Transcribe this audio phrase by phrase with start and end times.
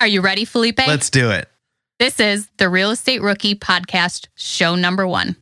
[0.00, 0.78] Are you ready, Felipe?
[0.86, 1.48] Let's do it.
[1.98, 5.36] This is the Real Estate Rookie Podcast, show number one.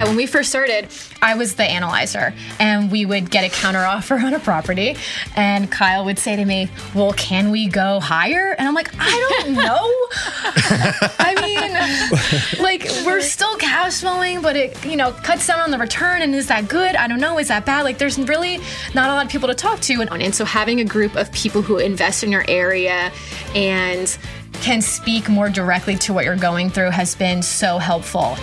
[0.00, 0.88] When we first started,
[1.22, 4.96] I was the analyzer, and we would get a counter offer on a property.
[5.36, 8.54] And Kyle would say to me, Well, can we go higher?
[8.58, 9.90] And I'm like, I don't know.
[11.18, 15.78] I mean, like, we're still cash flowing, but it, you know, cuts down on the
[15.78, 16.22] return.
[16.22, 16.96] And is that good?
[16.96, 17.38] I don't know.
[17.38, 17.82] Is that bad?
[17.82, 18.58] Like, there's really
[18.94, 20.00] not a lot of people to talk to.
[20.00, 23.12] And, and so, having a group of people who invest in your area
[23.54, 24.18] and
[24.54, 28.36] can speak more directly to what you're going through has been so helpful.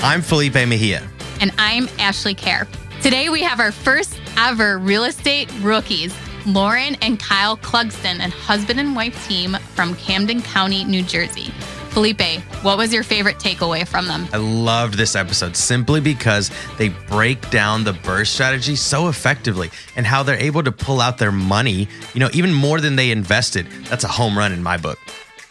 [0.00, 1.02] I'm Felipe Mejia.
[1.40, 2.68] And I'm Ashley Kehr.
[3.02, 6.14] Today we have our first ever real estate rookies,
[6.46, 11.50] Lauren and Kyle Clugston, and husband and wife team from Camden County, New Jersey.
[11.90, 14.28] Felipe, what was your favorite takeaway from them?
[14.32, 20.06] I loved this episode simply because they break down the BRRRR strategy so effectively and
[20.06, 23.66] how they're able to pull out their money, you know, even more than they invested.
[23.88, 25.00] That's a home run in my book.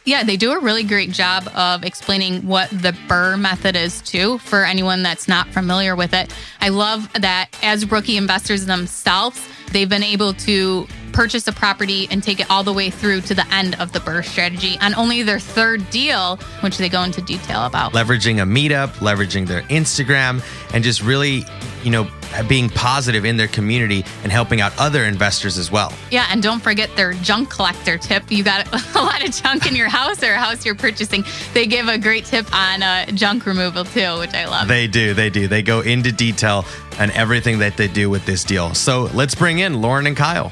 [0.07, 4.37] Yeah, they do a really great job of explaining what the BRRRR method is too
[4.37, 6.33] for anyone that's not familiar with it.
[6.61, 10.87] I love that as rookie investors themselves, they've been able to
[11.17, 13.97] purchase a property and take it all the way through to the end of the
[13.97, 17.93] BRRRR strategy on only their third deal, which they go into detail about.
[17.93, 20.43] Leveraging a meetup, leveraging their Instagram,
[20.75, 21.43] and just really,
[21.83, 22.07] you know,
[22.47, 25.91] being positive in their community and helping out other investors as well.
[26.11, 28.31] Yeah, and don't forget their junk collector tip.
[28.31, 31.25] You got a lot of junk in your house or a house you're purchasing.
[31.55, 34.67] They give a great tip on uh, junk removal too, which I love.
[34.67, 35.47] They do, they do.
[35.47, 36.63] They go into detail
[36.99, 38.75] on everything that they do with this deal.
[38.75, 40.51] So let's bring in Lauren and Kyle.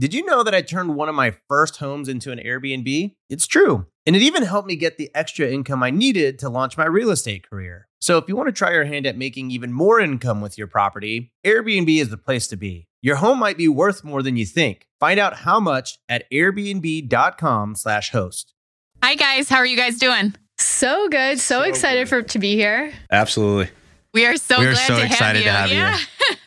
[0.00, 3.16] Did you know that I turned one of my first homes into an Airbnb?
[3.28, 3.86] It's true.
[4.06, 7.10] And it even helped me get the extra income I needed to launch my real
[7.10, 7.88] estate career.
[8.00, 10.68] So if you want to try your hand at making even more income with your
[10.68, 12.86] property, Airbnb is the place to be.
[13.02, 14.86] Your home might be worth more than you think.
[15.00, 18.54] Find out how much at airbnb.com/slash host.
[19.02, 20.32] Hi guys, how are you guys doing?
[20.58, 21.40] So good.
[21.40, 22.92] So, excited for to be here.
[23.10, 23.70] Absolutely.
[24.14, 26.00] We are so We are glad so to excited to have have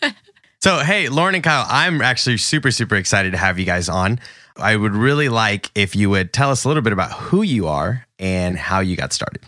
[0.03, 0.09] you.
[0.63, 4.19] So, hey, Lauren and Kyle, I'm actually super, super excited to have you guys on.
[4.57, 7.67] I would really like if you would tell us a little bit about who you
[7.67, 9.41] are and how you got started.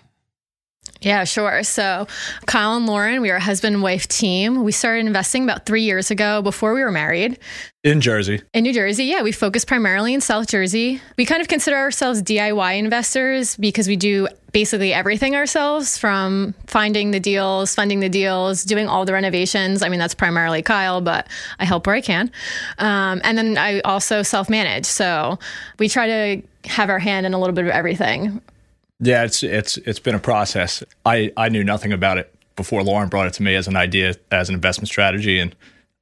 [1.04, 1.64] Yeah, sure.
[1.64, 2.08] So,
[2.46, 4.64] Kyle and Lauren, we are a husband and wife team.
[4.64, 7.38] We started investing about three years ago before we were married
[7.84, 8.42] In Jersey.
[8.54, 9.04] in New Jersey.
[9.06, 11.02] Yeah, we focus primarily in South Jersey.
[11.18, 17.12] We kind of consider ourselves DIY investors because we do basically everything ourselves from finding
[17.12, 19.84] the deals, funding the deals, doing all the renovations.
[19.84, 21.28] I mean, that's primarily Kyle, but
[21.60, 22.32] I help where I can.
[22.78, 24.86] Um, and then I also self manage.
[24.86, 25.38] So,
[25.80, 28.42] we try to have our hand in a little bit of everything.
[29.04, 30.82] Yeah, it's it's it's been a process.
[31.06, 34.16] I I knew nothing about it before Lauren brought it to me as an idea
[34.32, 35.56] as an investment strategy, and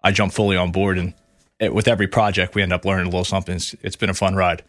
[0.03, 0.99] I jumped fully on board.
[0.99, 1.13] And
[1.59, 3.55] it, with every project, we end up learning a little something.
[3.55, 4.63] It's, it's been a fun ride.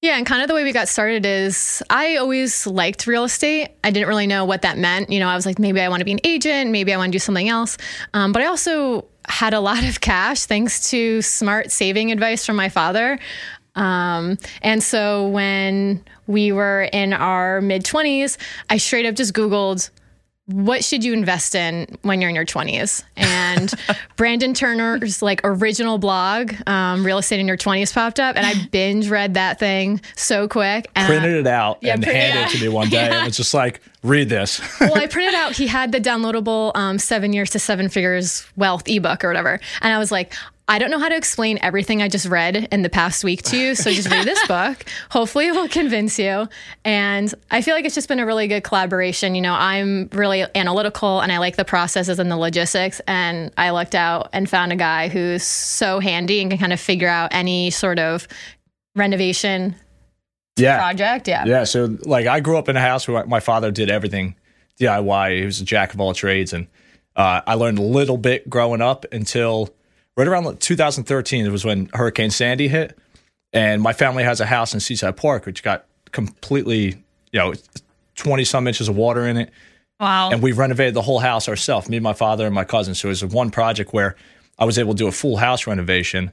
[0.00, 3.70] Yeah, and kind of the way we got started is I always liked real estate.
[3.82, 5.10] I didn't really know what that meant.
[5.10, 7.12] You know, I was like, maybe I want to be an agent, maybe I want
[7.12, 7.78] to do something else.
[8.12, 12.56] Um, but I also had a lot of cash thanks to smart saving advice from
[12.56, 13.18] my father.
[13.76, 18.36] Um, and so when we were in our mid 20s,
[18.70, 19.90] I straight up just Googled,
[20.46, 23.02] what should you invest in when you're in your 20s?
[23.16, 23.72] And
[24.16, 28.66] Brandon Turner's like original blog, um, Real Estate in Your 20s, popped up, and I
[28.70, 30.86] binge read that thing so quick.
[30.94, 32.46] And Printed it out yeah, and print- handed yeah.
[32.46, 33.08] it to me one day.
[33.10, 34.60] And it's just like, read this.
[34.80, 35.56] well, I printed out.
[35.56, 39.94] He had the downloadable um, Seven Years to Seven Figures Wealth ebook or whatever, and
[39.94, 40.34] I was like,
[40.66, 43.58] I don't know how to explain everything I just read in the past week to
[43.58, 44.84] you, so just read this book.
[45.10, 46.48] Hopefully, it will convince you.
[46.86, 49.34] And I feel like it's just been a really good collaboration.
[49.34, 53.00] You know, I'm really analytical, and I like the processes and the logistics.
[53.06, 56.80] And I looked out and found a guy who's so handy and can kind of
[56.80, 58.26] figure out any sort of
[58.96, 59.76] renovation
[60.56, 60.78] yeah.
[60.78, 61.28] project.
[61.28, 61.44] Yeah.
[61.44, 61.64] Yeah.
[61.64, 64.34] So, like, I grew up in a house where my father did everything
[64.80, 65.40] DIY.
[65.40, 66.54] He was a jack of all trades.
[66.54, 66.68] And
[67.16, 69.74] uh, I learned a little bit growing up until
[70.16, 71.46] right around 2013.
[71.46, 72.98] It was when Hurricane Sandy hit.
[73.52, 77.54] And my family has a house in Seaside Park, which got completely, you know,
[78.16, 79.50] 20 some inches of water in it.
[80.00, 80.30] Wow.
[80.32, 82.94] And we renovated the whole house ourselves, me, my father, and my cousin.
[82.96, 84.16] So it was one project where
[84.58, 86.32] I was able to do a full house renovation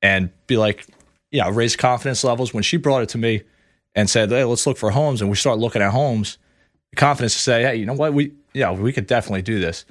[0.00, 0.86] and be like,
[1.32, 2.54] you know, raise confidence levels.
[2.54, 3.42] When she brought it to me
[3.96, 6.38] and said, hey, let's look for homes, and we start looking at homes,
[6.90, 9.84] the confidence to say, hey, you know what, we, yeah, we could definitely do this.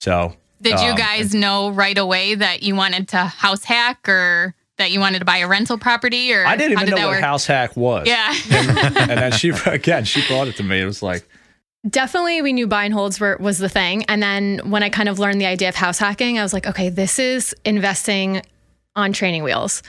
[0.00, 4.54] So Did you um, guys know right away that you wanted to house hack or
[4.78, 7.16] that you wanted to buy a rental property or I didn't even did know what
[7.16, 7.20] work?
[7.20, 8.06] house hack was.
[8.06, 8.34] Yeah.
[8.50, 10.80] and then she, again, she brought it to me.
[10.80, 11.28] It was like,
[11.88, 15.08] definitely we knew buy and holds were, was the thing and then when i kind
[15.08, 18.40] of learned the idea of house hacking i was like okay this is investing
[18.94, 19.82] on training wheels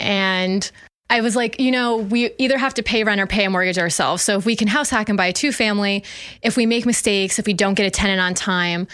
[0.00, 0.72] and
[1.10, 3.78] i was like you know we either have to pay rent or pay a mortgage
[3.78, 6.02] ourselves so if we can house hack and buy a two family
[6.42, 8.88] if we make mistakes if we don't get a tenant on time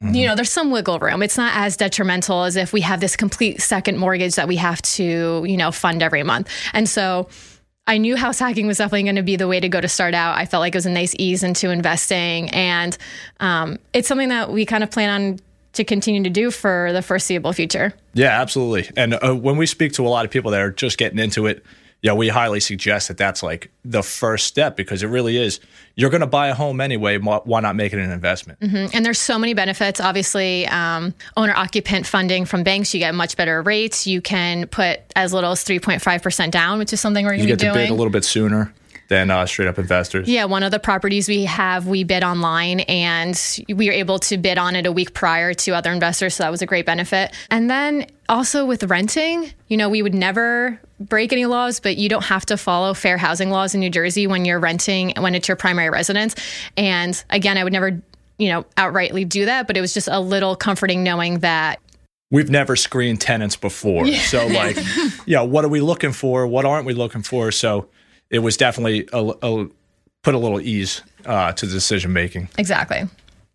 [0.00, 3.16] you know there's some wiggle room it's not as detrimental as if we have this
[3.16, 7.28] complete second mortgage that we have to you know fund every month and so
[7.86, 10.14] I knew house hacking was definitely going to be the way to go to start
[10.14, 10.38] out.
[10.38, 12.96] I felt like it was a nice ease into investing, and
[13.40, 15.40] um, it's something that we kind of plan on
[15.74, 17.92] to continue to do for the foreseeable future.
[18.14, 18.90] Yeah, absolutely.
[18.96, 21.46] And uh, when we speak to a lot of people that are just getting into
[21.46, 21.62] it,
[22.04, 25.58] yeah, we highly suggest that that's like the first step because it really is.
[25.94, 27.16] You're going to buy a home anyway.
[27.16, 28.58] Why not make it an investment?
[28.60, 30.00] And there's so many benefits.
[30.02, 34.06] Obviously, um, owner occupant funding from banks, you get much better rates.
[34.06, 37.52] You can put as little as 3.5% down, which is something we're You going to
[37.56, 37.86] get to doing.
[37.86, 38.74] bid a little bit sooner
[39.08, 40.28] than uh, straight up investors.
[40.28, 44.36] Yeah, one of the properties we have, we bid online and we were able to
[44.36, 46.34] bid on it a week prior to other investors.
[46.34, 47.32] So that was a great benefit.
[47.50, 50.78] And then also with renting, you know, we would never
[51.08, 54.26] break any laws, but you don't have to follow fair housing laws in New Jersey
[54.26, 56.34] when you're renting, when it's your primary residence.
[56.76, 58.02] And again, I would never,
[58.38, 61.80] you know, outrightly do that, but it was just a little comforting knowing that
[62.30, 64.08] We've never screened tenants before.
[64.08, 64.76] So, like,
[65.26, 66.46] yeah, what are we looking for?
[66.48, 67.52] What aren't we looking for?
[67.52, 67.88] So,
[68.30, 69.68] it was definitely a, a
[70.24, 72.48] put a little ease uh, to the decision making.
[72.58, 73.04] exactly.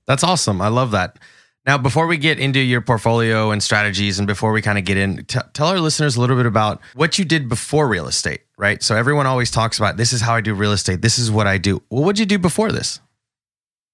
[0.06, 0.62] That's awesome.
[0.62, 1.18] I love that.
[1.66, 4.98] Now, before we get into your portfolio and strategies, and before we kind of get
[4.98, 8.42] in, t- tell our listeners a little bit about what you did before real estate,
[8.58, 8.82] right?
[8.82, 11.01] So everyone always talks about this is how I do real estate.
[11.01, 11.82] This is what I do.
[11.89, 13.01] Well, what'd you do before this?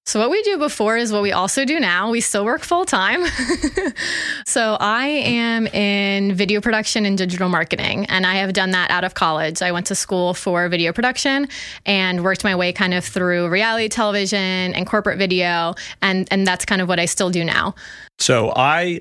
[0.08, 2.12] So, what we do before is what we also do now.
[2.12, 3.26] We still work full time.
[4.46, 9.04] so, I am in video production and digital marketing, and I have done that out
[9.04, 9.64] of college.
[9.64, 11.48] I went to school for video production
[11.88, 16.66] and worked my way kind of through reality television and corporate video, and, and that's
[16.66, 17.74] kind of what I still do now.
[18.20, 19.00] So I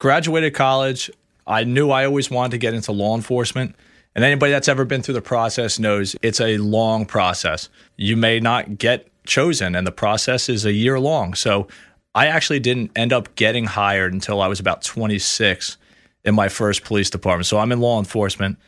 [0.00, 1.10] graduated college.
[1.46, 3.76] I knew I always wanted to get into law enforcement.
[4.14, 7.68] And anybody that's ever been through the process knows it's a long process.
[7.96, 11.34] You may not get chosen, and the process is a year long.
[11.34, 11.68] So
[12.14, 15.78] I actually didn't end up getting hired until I was about 26
[16.24, 17.46] in my first police department.
[17.46, 18.58] So I'm in law enforcement.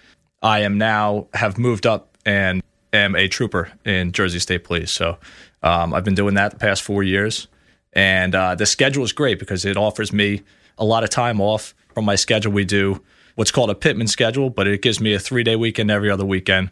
[0.43, 4.91] I am now have moved up and am a trooper in Jersey State Police.
[4.91, 5.19] So
[5.63, 7.49] um, I've been doing that the past four years.
[7.93, 10.43] And uh, the schedule is great because it offers me
[10.79, 12.53] a lot of time off from my schedule.
[12.53, 13.03] We do
[13.37, 16.25] what's called a Pitman schedule, but it gives me a three day weekend every other
[16.25, 16.71] weekend.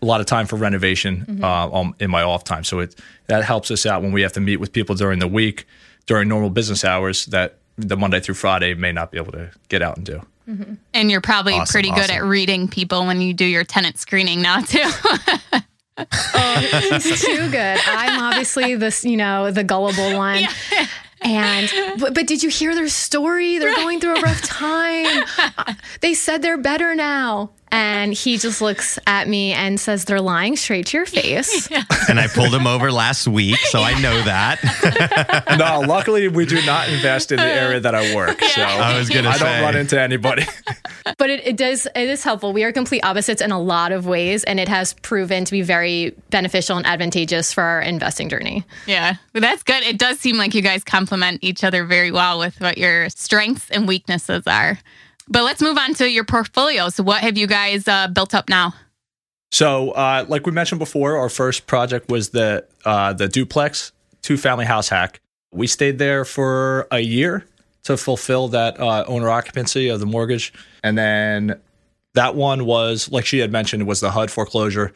[0.00, 1.44] A lot of time for renovation mm-hmm.
[1.44, 2.64] uh, in my off time.
[2.64, 2.94] So it
[3.26, 5.66] that helps us out when we have to meet with people during the week,
[6.06, 9.82] during normal business hours that the Monday through Friday may not be able to get
[9.82, 10.20] out and do.
[10.48, 10.74] Mm-hmm.
[10.94, 12.06] And you're probably awesome, pretty awesome.
[12.06, 14.80] good at reading people when you do your tenant screening now too.
[15.98, 17.78] oh, he's too good.
[17.86, 20.40] I'm obviously this, you know, the gullible one.
[20.40, 20.86] Yeah.
[21.20, 23.58] And but, but, did you hear their story?
[23.58, 25.24] They're going through a rough time.
[26.00, 27.50] they said they're better now.
[27.70, 31.70] And he just looks at me and says, They're lying straight to your face.
[31.70, 31.84] Yeah.
[32.08, 34.58] And I pulled him over last week, so I know that.
[35.58, 38.40] no, luckily we do not invest in the area that I work.
[38.40, 39.44] So I was gonna I say.
[39.44, 40.44] don't run into anybody.
[41.18, 42.52] but it, it does it is helpful.
[42.52, 45.62] We are complete opposites in a lot of ways, and it has proven to be
[45.62, 48.64] very beneficial and advantageous for our investing journey.
[48.86, 49.16] Yeah.
[49.34, 49.82] Well, that's good.
[49.82, 53.70] It does seem like you guys complement each other very well with what your strengths
[53.70, 54.78] and weaknesses are.
[55.28, 56.88] But let's move on to your portfolio.
[56.88, 58.74] So, what have you guys uh, built up now?
[59.50, 63.92] So, uh, like we mentioned before, our first project was the uh, the duplex
[64.22, 65.20] two family house hack.
[65.52, 67.46] We stayed there for a year
[67.84, 71.60] to fulfill that uh, owner occupancy of the mortgage, and then
[72.14, 74.92] that one was like she had mentioned was the HUD foreclosure.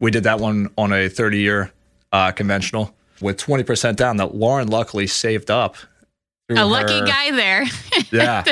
[0.00, 1.72] We did that one on a 30 year
[2.12, 5.76] uh, conventional with 20% down that Lauren luckily saved up
[6.56, 7.06] a lucky her.
[7.06, 7.64] guy there.
[8.10, 8.44] Yeah.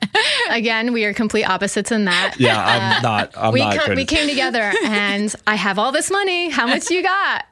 [0.50, 2.34] Again, we are complete opposites in that.
[2.38, 3.34] Yeah, I'm uh, not.
[3.36, 3.78] I'm we not.
[3.78, 6.50] Co- we came together, and I have all this money.
[6.50, 7.44] How much you got?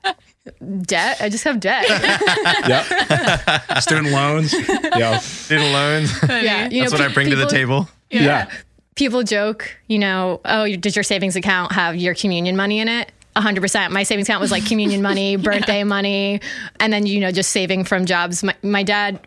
[0.82, 1.18] Debt.
[1.21, 1.88] I just have debt.
[2.68, 3.82] yep.
[3.82, 4.52] Student loans.
[4.52, 5.18] Yeah.
[5.18, 6.12] Student loans.
[6.28, 6.68] Yeah.
[6.68, 7.88] You know, That's what pe- I bring people, to the table.
[8.11, 8.23] Yeah.
[8.23, 8.50] yeah.
[8.97, 13.12] People joke, you know, oh, did your savings account have your communion money in it?
[13.37, 13.90] 100%.
[13.90, 15.85] My savings account was like communion money, birthday yeah.
[15.85, 16.40] money,
[16.80, 18.42] and then, you know, just saving from jobs.
[18.42, 19.18] My, my dad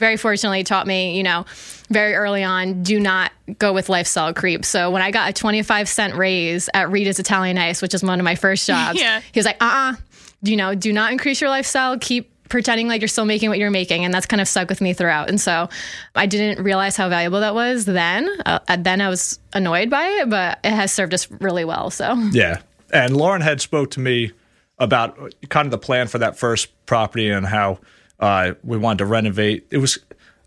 [0.00, 1.44] very fortunately taught me, you know,
[1.90, 4.64] very early on, do not go with lifestyle creep.
[4.64, 8.18] So when I got a 25 cent raise at Rita's Italian Ice, which is one
[8.18, 9.20] of my first jobs, yeah.
[9.20, 9.96] he was like, uh uh-uh, uh
[10.42, 11.98] you know, do not increase your lifestyle.
[11.98, 14.06] Keep pretending like you're still making what you're making.
[14.06, 15.28] And that's kind of stuck with me throughout.
[15.28, 15.68] And so
[16.14, 18.28] I didn't realize how valuable that was then.
[18.46, 21.90] Uh, then I was annoyed by it, but it has served us really well.
[21.90, 22.62] So, yeah.
[22.92, 24.32] And Lauren had spoke to me
[24.78, 27.78] about kind of the plan for that first property and how
[28.20, 29.66] uh, we wanted to renovate.
[29.70, 29.98] It was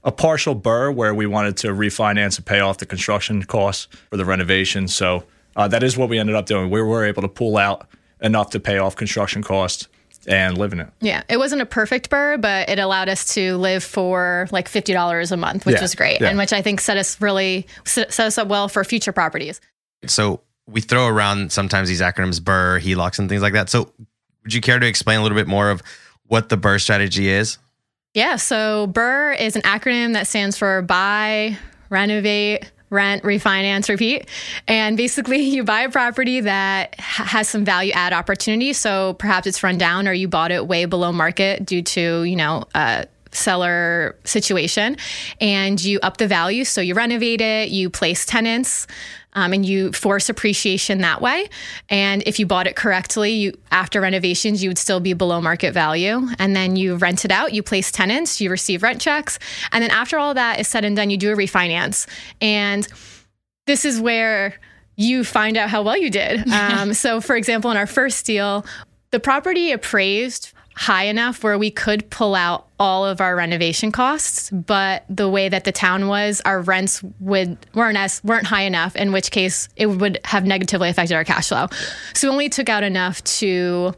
[0.03, 4.17] a partial BRRRR where we wanted to refinance and pay off the construction costs for
[4.17, 4.87] the renovation.
[4.87, 5.23] So
[5.55, 6.69] uh, that is what we ended up doing.
[6.69, 7.87] We were able to pull out
[8.21, 9.87] enough to pay off construction costs
[10.25, 10.89] and live in it.
[11.01, 14.93] Yeah, it wasn't a perfect BRRRR, but it allowed us to live for like fifty
[14.93, 16.29] dollars a month, which yeah, was great, yeah.
[16.29, 19.59] and which I think set us really set us up well for future properties.
[20.05, 23.69] So we throw around sometimes these acronyms BRRRR, HELOCs, and things like that.
[23.69, 23.91] So
[24.43, 25.81] would you care to explain a little bit more of
[26.27, 27.57] what the BRRRR strategy is?
[28.13, 31.57] Yeah, so BRRRR is an acronym that stands for buy,
[31.89, 34.29] renovate, rent, refinance, repeat.
[34.67, 38.73] And basically, you buy a property that has some value add opportunity.
[38.73, 42.35] So perhaps it's run down or you bought it way below market due to, you
[42.35, 44.95] know, uh, seller situation
[45.41, 46.63] and you up the value.
[46.63, 48.85] So you renovate it, you place tenants
[49.33, 51.49] um, and you force appreciation that way.
[51.89, 55.73] And if you bought it correctly, you after renovations, you would still be below market
[55.73, 56.27] value.
[56.39, 59.39] And then you rent it out, you place tenants, you receive rent checks.
[59.71, 62.07] And then after all that is said and done, you do a refinance.
[62.41, 62.87] And
[63.65, 64.59] this is where
[64.95, 66.43] you find out how well you did.
[66.53, 68.65] Um, so, for example, in our first deal,
[69.11, 74.49] the property appraised high enough where we could pull out all of our renovation costs,
[74.49, 78.95] but the way that the town was, our rents would weren't as weren't high enough.
[78.95, 81.67] In which case, it would have negatively affected our cash flow.
[82.13, 83.93] So we only took out enough to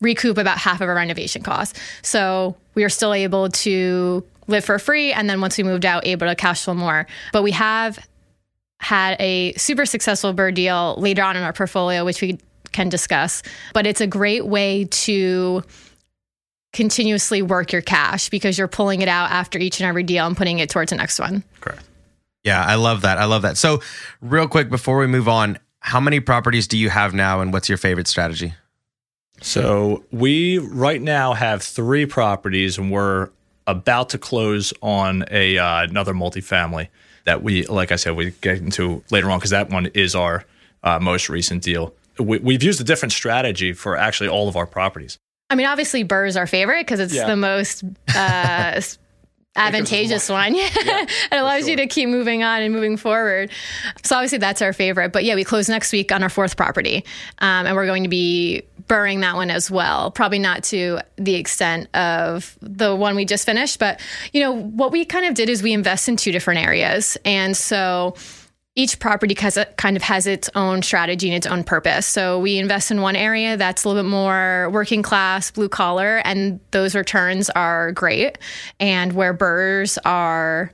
[0.00, 1.78] recoup about half of our renovation costs.
[2.02, 6.06] So we were still able to live for free, and then once we moved out,
[6.06, 7.06] able to cash flow more.
[7.32, 7.98] But we have
[8.78, 12.38] had a super successful BRRRR deal later on in our portfolio, which we
[12.72, 13.42] can discuss.
[13.72, 15.62] But it's a great way to
[16.76, 20.36] continuously work your cash because you're pulling it out after each and every deal and
[20.36, 21.42] putting it towards the next one.
[21.62, 21.82] Correct.
[22.44, 23.16] Yeah, I love that.
[23.16, 23.56] I love that.
[23.56, 23.80] So,
[24.20, 27.68] real quick before we move on, how many properties do you have now and what's
[27.68, 28.52] your favorite strategy?
[29.40, 33.30] So, we right now have 3 properties and we're
[33.66, 36.88] about to close on a uh, another multifamily
[37.24, 40.44] that we like I said we get into later on cuz that one is our
[40.84, 41.94] uh, most recent deal.
[42.18, 45.18] We, we've used a different strategy for actually all of our properties.
[45.48, 47.26] I mean, obviously, BRRRR is our favorite because it's yeah.
[47.26, 47.84] the most
[48.14, 48.80] uh,
[49.56, 50.54] advantageous one.
[50.54, 50.68] Yeah.
[50.84, 51.70] yeah it allows sure.
[51.70, 53.50] you to keep moving on and moving forward.
[54.02, 55.12] So obviously, that's our favorite.
[55.12, 57.04] But yeah, we close next week on our fourth property,
[57.38, 60.10] um, and we're going to be burring that one as well.
[60.10, 64.00] Probably not to the extent of the one we just finished, but
[64.32, 67.56] you know what we kind of did is we invest in two different areas, and
[67.56, 68.14] so
[68.78, 72.06] each property kind of has its own strategy and its own purpose.
[72.06, 76.18] So we invest in one area that's a little bit more working class, blue collar,
[76.26, 78.36] and those returns are great.
[78.78, 80.72] And where burrs are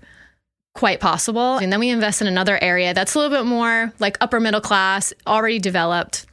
[0.74, 1.58] quite possible.
[1.58, 4.60] And then we invest in another area that's a little bit more like upper middle
[4.60, 6.26] class, already developed.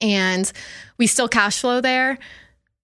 [0.00, 0.50] And
[0.96, 2.18] we still cash flow there,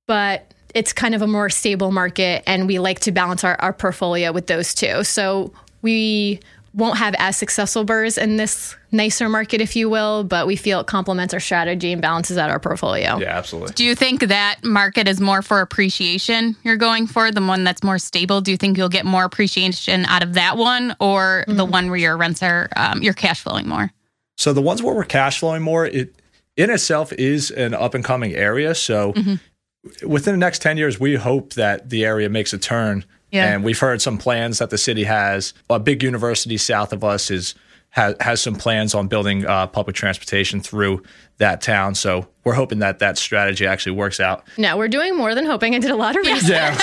[0.09, 2.43] but it's kind of a more stable market.
[2.47, 5.05] And we like to balance our, our portfolio with those two.
[5.05, 6.41] So we
[6.77, 10.79] won't have as successful burrs in this nicer market, if you will, but we feel
[10.81, 13.17] it complements our strategy and balances out our portfolio.
[13.17, 13.73] Yeah, absolutely.
[13.73, 17.83] Do you think that market is more for appreciation you're going for, the one that's
[17.83, 18.43] more stable?
[18.43, 21.57] Do you think you'll get more appreciation out of that one or mm-hmm.
[21.57, 23.91] the one where your rents are, um, you're cash flowing more?
[24.37, 26.15] So the ones where we're cash flowing more, it
[26.59, 28.75] in itself is an up and coming area.
[28.75, 30.07] So mm-hmm.
[30.07, 33.53] within the next 10 years, we hope that the area makes a turn yeah.
[33.53, 35.53] And we've heard some plans that the city has.
[35.69, 37.55] A big university south of us is
[37.97, 41.03] has, has some plans on building uh, public transportation through
[41.39, 41.95] that town.
[41.95, 44.47] So we're hoping that that strategy actually works out.
[44.59, 45.75] No, we're doing more than hoping.
[45.75, 46.51] I did a lot of research.
[46.51, 46.77] Yeah.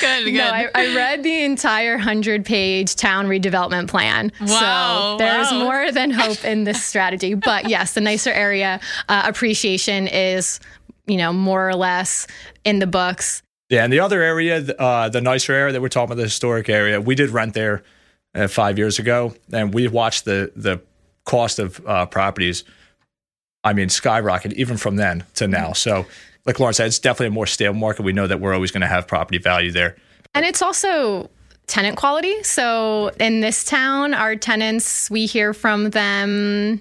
[0.00, 0.34] good, good.
[0.34, 4.32] No, I, I, read the entire 100 page town redevelopment plan.
[4.42, 5.16] Wow.
[5.16, 5.64] So there's wow.
[5.64, 7.32] more than hope in this strategy.
[7.32, 10.60] But yes, the nicer area uh, appreciation is,
[11.06, 12.26] you know, more or less
[12.64, 13.42] in the books.
[13.72, 16.68] Yeah, and the other area, uh, the nicer area that we're talking about, the historic
[16.68, 17.82] area, we did rent there
[18.34, 20.82] uh, five years ago, and we watched the the
[21.24, 22.64] cost of uh, properties.
[23.64, 25.68] I mean, skyrocket even from then to now.
[25.68, 25.72] Mm-hmm.
[25.72, 26.06] So,
[26.44, 28.02] like Lauren said, it's definitely a more stable market.
[28.02, 29.96] We know that we're always going to have property value there,
[30.34, 31.30] and it's also
[31.66, 32.42] tenant quality.
[32.42, 36.78] So, in this town, our tenants, we hear from them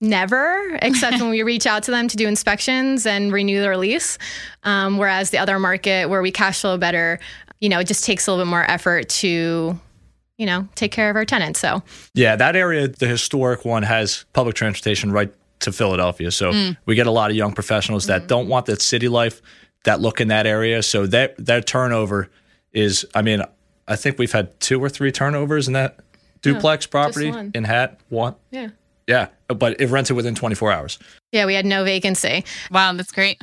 [0.00, 4.18] never, except when we reach out to them to do inspections and renew their lease.
[4.64, 7.20] Um, whereas the other market where we cash flow better,
[7.60, 9.78] you know, it just takes a little bit more effort to,
[10.38, 11.60] you know, take care of our tenants.
[11.60, 11.82] So,
[12.14, 16.30] yeah, that area, the historic one, has public transportation right to Philadelphia.
[16.30, 16.76] So mm.
[16.86, 18.26] we get a lot of young professionals that mm.
[18.28, 19.42] don't want the city life
[19.84, 20.82] that look in that area.
[20.82, 22.28] So that that turnover
[22.72, 23.42] is, I mean,
[23.86, 25.98] I think we've had two or three turnovers in that
[26.42, 28.00] duplex no, property in Hat.
[28.08, 28.34] One.
[28.50, 28.68] Yeah.
[29.06, 29.26] Yeah,
[29.58, 30.98] but it rented within 24 hours.
[31.32, 32.44] Yeah, we had no vacancy.
[32.70, 33.40] Wow, that's great.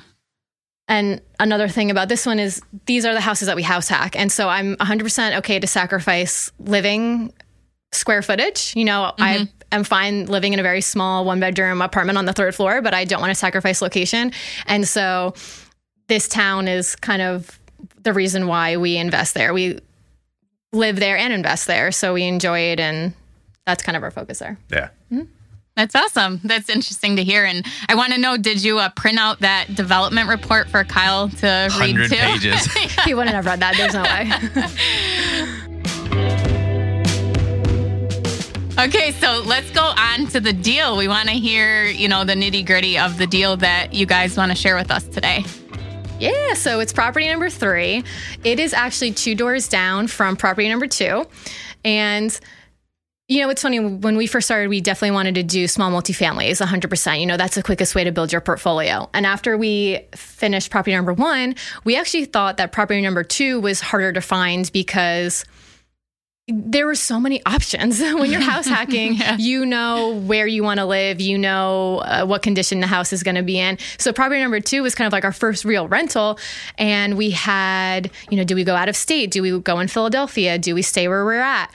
[0.87, 4.15] And another thing about this one is these are the houses that we house hack.
[4.17, 7.33] And so I'm 100% okay to sacrifice living
[7.91, 8.73] square footage.
[8.75, 9.23] You know, mm-hmm.
[9.23, 12.81] I am fine living in a very small one bedroom apartment on the third floor,
[12.81, 14.31] but I don't want to sacrifice location.
[14.65, 15.33] And so
[16.07, 17.59] this town is kind of
[18.03, 19.53] the reason why we invest there.
[19.53, 19.79] We
[20.71, 21.91] live there and invest there.
[21.91, 22.79] So we enjoy it.
[22.79, 23.13] And
[23.65, 24.57] that's kind of our focus there.
[24.71, 24.89] Yeah.
[25.11, 25.23] Mm-hmm.
[25.77, 26.41] That's awesome.
[26.43, 27.45] That's interesting to hear.
[27.45, 31.29] And I want to know, did you uh, print out that development report for Kyle
[31.29, 32.15] to read too?
[32.15, 32.67] pages.
[33.05, 33.77] He wouldn't have read that.
[33.77, 34.27] There's no way.
[38.87, 40.97] okay, so let's go on to the deal.
[40.97, 44.35] We want to hear, you know, the nitty gritty of the deal that you guys
[44.35, 45.45] want to share with us today.
[46.19, 48.03] Yeah, so it's property number three.
[48.43, 51.27] It is actually two doors down from property number two.
[51.85, 52.37] And
[53.27, 53.79] you know, it's funny.
[53.79, 57.19] When we first started, we definitely wanted to do small multifamilies 100%.
[57.19, 59.09] You know, that's the quickest way to build your portfolio.
[59.13, 63.81] And after we finished property number one, we actually thought that property number two was
[63.81, 65.43] harder to find because
[66.47, 69.35] there were so many options when you're house hacking yeah.
[69.37, 73.21] you know where you want to live you know uh, what condition the house is
[73.21, 75.89] going to be in so property number two was kind of like our first real
[75.89, 76.39] rental
[76.77, 79.89] and we had you know do we go out of state do we go in
[79.89, 81.69] philadelphia do we stay where we're at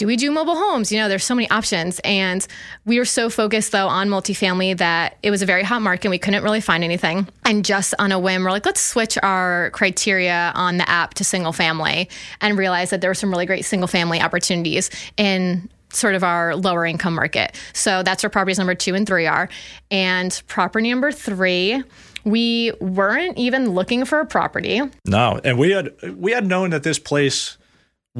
[0.00, 0.90] do we do mobile homes?
[0.90, 2.00] You know, there's so many options.
[2.04, 2.46] And
[2.86, 6.08] we were so focused though on multifamily that it was a very hot market.
[6.08, 7.28] We couldn't really find anything.
[7.44, 11.24] And just on a whim, we're like, let's switch our criteria on the app to
[11.24, 12.08] single family
[12.40, 16.56] and realize that there were some really great single family opportunities in sort of our
[16.56, 17.54] lower income market.
[17.74, 19.50] So that's where properties number two and three are.
[19.90, 21.82] And property number three,
[22.24, 24.80] we weren't even looking for a property.
[25.04, 27.58] No, and we had we had known that this place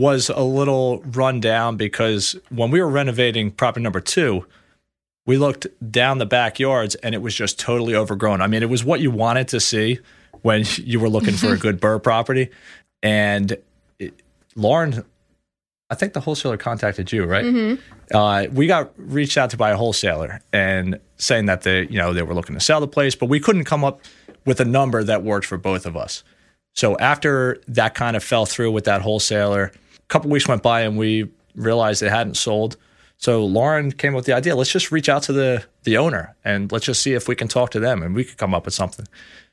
[0.01, 4.47] was a little run down because when we were renovating property number two,
[5.27, 8.41] we looked down the backyards and it was just totally overgrown.
[8.41, 9.99] I mean, it was what you wanted to see
[10.41, 12.49] when you were looking for a good burr property.
[13.03, 13.57] And
[13.99, 14.15] it,
[14.57, 15.05] Lauren,
[15.91, 17.45] I think the wholesaler contacted you, right?
[17.45, 18.17] Mm-hmm.
[18.17, 22.15] Uh, we got reached out to by a wholesaler and saying that they, you know,
[22.15, 24.01] they were looking to sell the place, but we couldn't come up
[24.47, 26.25] with a number that worked for both of us.
[26.75, 29.73] So after that kind of fell through with that wholesaler,
[30.11, 32.77] couple weeks went by and we realized it hadn't sold.
[33.17, 34.57] So Lauren came up with the idea.
[34.57, 37.49] Let's just reach out to the the owner and let's just see if we can
[37.49, 39.07] talk to them and we could come up with something.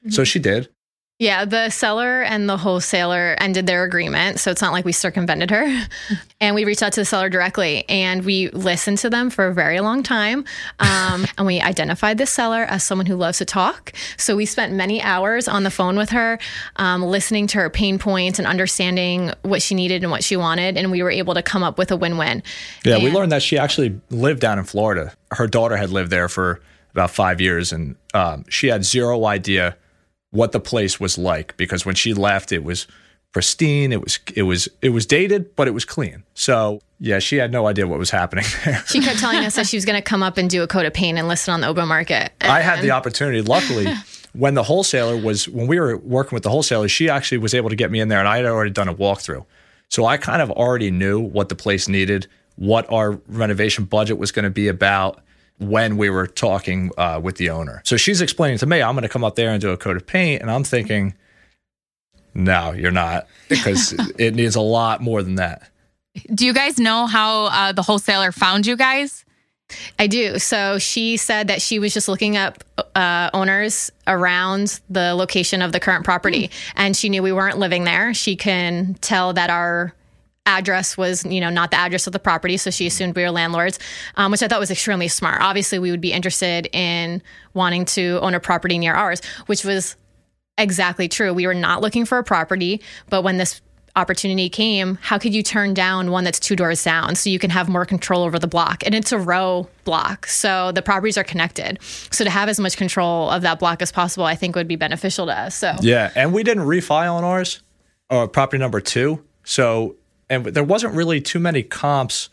[0.10, 0.70] So she did.
[1.20, 4.40] Yeah, the seller and the wholesaler ended their agreement.
[4.40, 5.88] So it's not like we circumvented her.
[6.40, 9.54] and we reached out to the seller directly and we listened to them for a
[9.54, 10.46] very long time.
[10.78, 13.94] Um, and we identified the seller as someone who loves to talk.
[14.18, 16.38] So we spent many hours on the phone with her,
[16.76, 20.78] um, listening to her pain points and understanding what she needed and what she wanted.
[20.78, 22.44] And we were able to come up with a win win.
[22.86, 25.14] Yeah, we learned that she actually lived down in Florida.
[25.32, 29.76] Her daughter had lived there for about five years, and um, she had zero idea
[30.32, 32.88] what the place was like because when she left, it was
[33.32, 33.92] pristine.
[33.92, 36.24] It was it was it was dated, but it was clean.
[36.34, 38.84] So yeah, she had no idea what was happening there.
[38.88, 40.86] She kept telling us that she was going to come up and do a coat
[40.86, 42.32] of paint and listen on the open market.
[42.42, 43.42] I had the opportunity.
[43.42, 43.88] Luckily,
[44.34, 47.70] when the wholesaler was when we were working with the wholesaler, she actually was able
[47.70, 49.46] to get me in there, and I had already done a walkthrough.
[49.90, 54.32] So I kind of already knew what the place needed, what our renovation budget was
[54.32, 55.22] going to be about
[55.60, 57.82] when we were talking uh, with the owner.
[57.84, 59.98] So she's explaining to me, I'm going to come up there and do a coat
[59.98, 61.16] of paint, and I'm thinking,
[62.34, 65.70] no, you're not, because it needs a lot more than that.
[66.34, 69.26] Do you guys know how uh, the wholesaler found you guys?
[70.00, 70.40] I do.
[70.40, 72.64] So she said that she was just looking up
[72.96, 77.84] uh, owners around the location of the current property, and she knew we weren't living
[77.84, 78.14] there.
[78.14, 79.94] She can tell that our
[80.48, 83.32] address was, you know, not the address of the property, so she assumed we were
[83.32, 83.78] landlords,
[84.16, 85.42] um, which I thought was extremely smart.
[85.42, 87.22] Obviously, we would be interested in
[87.54, 89.96] wanting to own a property near ours, which was
[90.58, 91.34] exactly true.
[91.34, 93.62] We were not looking for a property, but when this
[93.96, 97.50] opportunity came, how could you turn down one that's two doors down so you can
[97.50, 98.86] have more control over the block?
[98.86, 100.28] And it's a row block.
[100.28, 101.80] So the properties are connected.
[101.82, 104.76] So to have as much control of that block as possible, I think would be
[104.76, 105.56] beneficial to us.
[105.56, 107.62] So Yeah, and we didn't refile on ours,
[108.10, 109.24] or property number two.
[109.44, 109.96] So,
[110.30, 112.30] and there wasn't really too many comps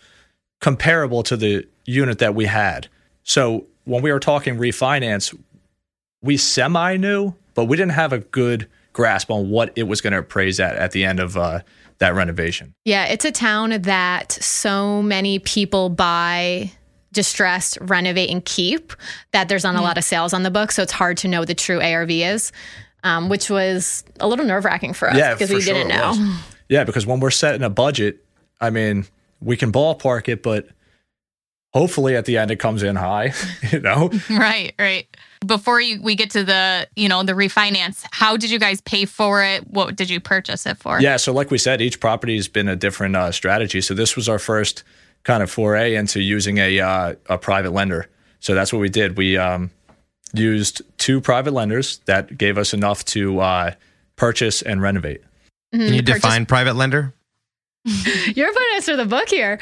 [0.61, 2.89] comparable to the unit that we had.
[3.23, 5.37] So when we were talking refinance,
[6.23, 10.13] we semi knew, but we didn't have a good grasp on what it was going
[10.13, 11.61] to appraise at at the end of uh,
[11.99, 12.75] that renovation.
[12.85, 16.73] Yeah, it's a town that so many people buy
[17.13, 18.93] distressed, renovate, and keep
[19.33, 20.73] that there's not a lot of sales on the book.
[20.73, 22.53] So it's hard to know what the true ARV is,
[23.05, 26.09] um, which was a little nerve wracking for us because for we sure didn't know.
[26.11, 26.54] was.
[26.69, 28.25] Yeah, because when we're setting a budget,
[28.61, 29.07] I mean,
[29.41, 30.69] we can ballpark it, but
[31.73, 33.33] hopefully at the end it comes in high,
[33.73, 34.11] you know?
[34.31, 35.07] Right, right.
[35.45, 39.05] Before you, we get to the, you know, the refinance, how did you guys pay
[39.05, 39.67] for it?
[39.69, 41.01] What did you purchase it for?
[41.01, 43.83] Yeah, so like we said, each property has been a different uh, strategy.
[43.83, 44.85] So this was our first
[45.25, 48.09] kind of foray into using a uh, a private lender.
[48.41, 49.17] So that's what we did.
[49.17, 49.71] We um,
[50.33, 53.75] used two private lenders that gave us enough to uh,
[54.17, 55.23] purchase and renovate.
[55.75, 57.13] Mhm, Can you purchase- define private lender?
[57.85, 59.59] You're putting us through the book here.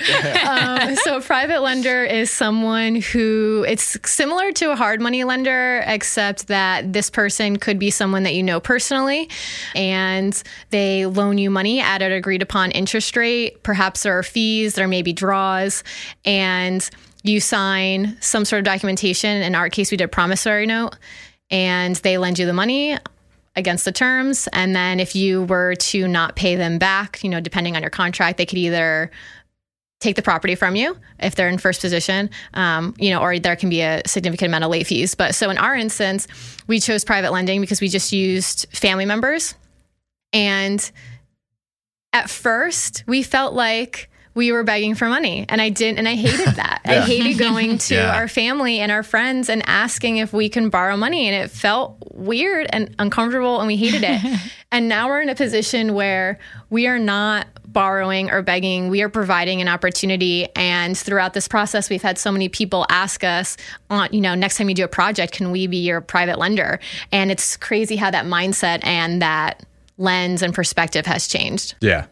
[0.46, 6.46] um, so, private lender is someone who it's similar to a hard money lender, except
[6.46, 9.28] that this person could be someone that you know personally,
[9.74, 13.60] and they loan you money at an agreed upon interest rate.
[13.64, 15.82] Perhaps there are fees, there may be draws,
[16.24, 16.88] and
[17.24, 19.42] you sign some sort of documentation.
[19.42, 20.94] In our case, we did a promissory note,
[21.50, 22.96] and they lend you the money
[23.54, 24.48] against the terms.
[24.52, 27.90] And then if you were to not pay them back, you know, depending on your
[27.90, 29.10] contract, they could either
[30.00, 33.54] take the property from you if they're in first position, um, you know, or there
[33.54, 35.14] can be a significant amount of late fees.
[35.14, 36.26] But so in our instance,
[36.66, 39.54] we chose private lending because we just used family members.
[40.32, 40.90] And
[42.12, 46.14] at first, we felt like we were begging for money and I didn't and I
[46.14, 46.80] hated that.
[46.86, 48.14] I hated going to Yeah.
[48.14, 51.96] our family and our friends and asking if we can borrow money and it felt
[52.14, 54.40] weird and uncomfortable and we hated it.
[54.72, 56.38] and now we're in a position where
[56.70, 61.88] we are not borrowing or begging, we are providing an opportunity and throughout this process
[61.90, 63.56] we've had so many people ask us
[63.90, 66.80] on, you know, next time you do a project, can we be your private lender?
[67.12, 69.62] And it's crazy how that mindset and that
[69.98, 71.74] lens and perspective has changed.
[71.80, 72.06] Yeah.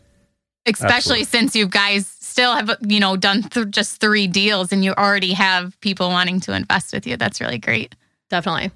[0.67, 1.25] Especially Absolutely.
[1.25, 5.33] since you guys still have, you know, done th- just three deals and you already
[5.33, 7.17] have people wanting to invest with you.
[7.17, 7.95] That's really great.
[8.29, 8.71] Definitely.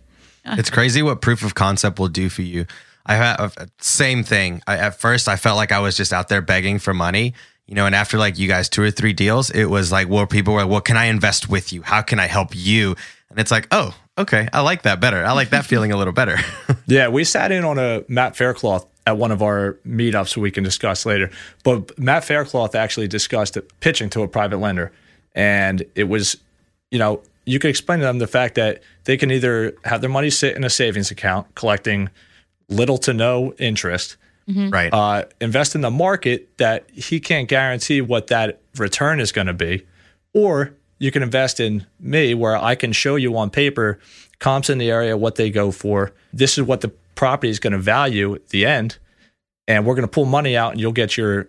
[0.46, 2.66] It's crazy what proof of concept will do for you.
[3.06, 4.62] I have uh, same thing.
[4.66, 7.34] I, at first, I felt like I was just out there begging for money,
[7.66, 7.86] you know.
[7.86, 10.62] And after like you guys two or three deals, it was like, well, people were,
[10.62, 11.82] like, well, can I invest with you?
[11.82, 12.96] How can I help you?
[13.30, 15.24] And it's like, oh, okay, I like that better.
[15.24, 16.38] I like that feeling a little better.
[16.86, 20.64] Yeah, we sat in on a Matt Faircloth at one of our meetups we can
[20.64, 21.30] discuss later.
[21.62, 24.92] But Matt Faircloth actually discussed pitching to a private lender.
[25.34, 26.36] And it was,
[26.90, 30.10] you know, you could explain to them the fact that they can either have their
[30.10, 32.08] money sit in a savings account collecting
[32.68, 34.16] little to no interest,
[34.70, 34.92] right.
[34.92, 39.52] uh, invest in the market that he can't guarantee what that return is going to
[39.52, 39.84] be,
[40.34, 43.98] Or you can invest in me where I can show you on paper
[44.40, 46.12] comps in the area, what they go for.
[46.32, 48.98] This is what the property is going to value at the end.
[49.66, 51.48] And we're going to pull money out and you'll get your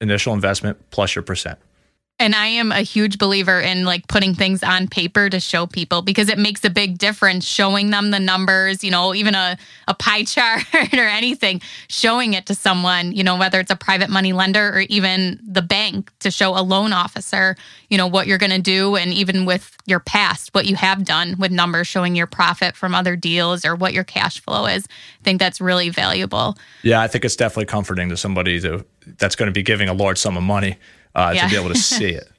[0.00, 1.58] initial investment plus your percent.
[2.22, 6.02] And I am a huge believer in like putting things on paper to show people
[6.02, 9.58] because it makes a big difference showing them the numbers, you know, even a,
[9.88, 14.08] a pie chart or anything, showing it to someone, you know, whether it's a private
[14.08, 17.56] money lender or even the bank to show a loan officer,
[17.90, 18.94] you know, what you're going to do.
[18.94, 22.94] And even with your past, what you have done with numbers showing your profit from
[22.94, 24.86] other deals or what your cash flow is.
[24.86, 26.56] I think that's really valuable.
[26.84, 28.86] Yeah, I think it's definitely comforting to somebody to,
[29.18, 30.76] that's going to be giving a large sum of money
[31.14, 31.44] uh, Yeah.
[31.44, 32.28] to be able to see it.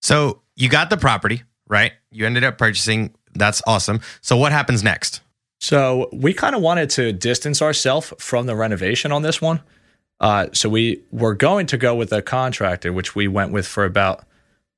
[0.00, 1.92] So you got the property, right?
[2.10, 3.14] You ended up purchasing.
[3.34, 4.00] That's awesome.
[4.20, 5.20] So what happens next?
[5.60, 9.60] So we kind of wanted to distance ourselves from the renovation on this one.
[10.18, 13.84] Uh, so we were going to go with a contractor, which we went with for
[13.84, 14.24] about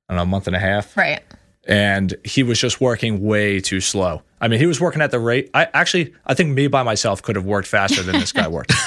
[0.07, 1.23] I don't know, a month and a half, Right.
[1.67, 4.21] and he was just working way too slow.
[4.39, 5.49] I mean, he was working at the rate.
[5.55, 8.71] I actually, I think me by myself could have worked faster than this guy worked.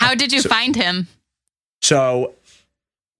[0.00, 1.06] How did you find him?
[1.82, 2.32] So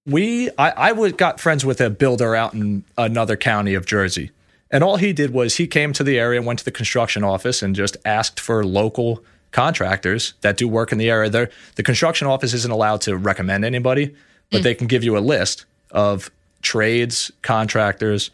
[0.06, 4.30] we, I, I would got friends with a builder out in another county of Jersey,
[4.70, 7.24] and all he did was he came to the area, and went to the construction
[7.24, 11.30] office, and just asked for local contractors that do work in the area.
[11.30, 14.14] They're, the construction office isn't allowed to recommend anybody,
[14.50, 14.64] but mm.
[14.64, 16.30] they can give you a list of
[16.62, 18.30] trades, contractors,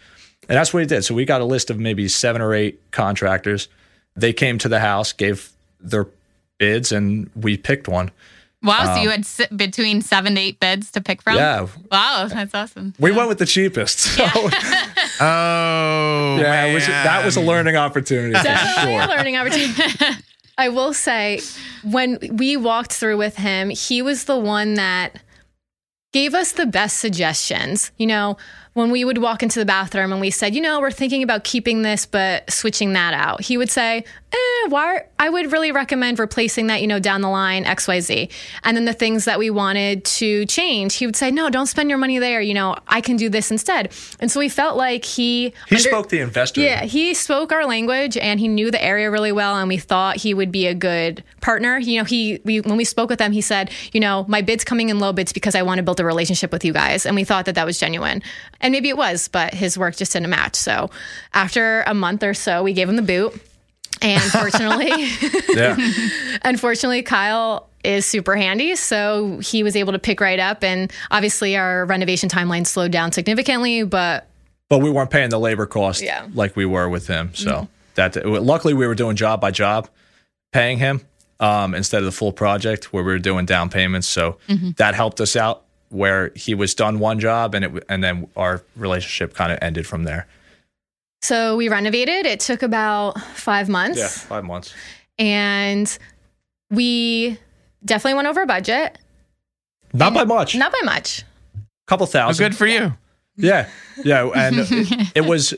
[0.48, 1.02] and that's what he did.
[1.04, 3.68] So we got a list of maybe seven or eight contractors.
[4.16, 6.08] They came to the house, gave their
[6.58, 8.10] bids, and we picked one.
[8.62, 11.36] Wow, so you um, had s- between seven to eight bids to pick from?
[11.36, 12.94] Yeah, Wow, that's awesome.
[12.98, 13.98] we went with the cheapest.
[14.00, 14.24] So
[15.20, 19.82] Oh, yeah, was, that was a learning opportunity for Definitely a learning opportunity.
[20.58, 21.40] I will say,
[21.82, 25.20] when we walked through with him, he was the one that
[26.12, 27.90] gave us the best suggestions.
[27.96, 28.36] You know,
[28.74, 31.44] when we would walk into the bathroom and we said, you know, we're thinking about
[31.44, 35.04] keeping this but switching that out, he would say, eh, why?
[35.18, 38.30] I would really recommend replacing that, you know, down the line, XYZ.
[38.64, 41.88] And then the things that we wanted to change, he would say, no, don't spend
[41.90, 42.40] your money there.
[42.40, 43.92] You know, I can do this instead.
[44.20, 46.60] And so we felt like he, He under- spoke the investor.
[46.60, 50.16] yeah, he spoke our language and he knew the area really well, and we thought
[50.16, 51.78] he would be a good partner.
[51.78, 54.64] You know, he we when we spoke with him, he said, you know, my bid's
[54.64, 57.14] coming in low bids because I want to build a relationship with you guys, and
[57.16, 58.22] we thought that that was genuine,
[58.60, 60.56] and maybe it was, but his work just didn't match.
[60.56, 60.90] So
[61.34, 63.38] after a month or so, we gave him the boot,
[64.02, 64.90] and fortunately,
[66.44, 68.76] unfortunately, Kyle is super handy.
[68.76, 70.62] So he was able to pick right up.
[70.62, 74.26] And obviously, our renovation timeline slowed down significantly, but
[74.68, 76.26] But we weren't paying the labor cost Yeah.
[76.34, 77.34] like we were with him.
[77.34, 79.88] So that luckily we were doing job by job,
[80.52, 81.00] paying him
[81.40, 84.06] um, instead of the full project where we were doing down payments.
[84.08, 84.38] So
[84.76, 88.62] that helped us out where he was done one job and it and then our
[88.76, 90.26] relationship kind of ended from there.
[91.22, 92.26] So we renovated.
[92.26, 93.98] It took about five months.
[93.98, 94.74] Yeah, five months.
[95.18, 95.96] and
[96.70, 97.38] we
[97.84, 98.98] definitely went over budget.
[99.92, 100.54] Not by much.
[100.56, 101.22] Not by much.
[101.56, 102.44] A couple Oh, thousand.
[102.44, 102.94] good for you.
[103.36, 103.68] Yeah,
[104.04, 105.54] yeah, and it, it was.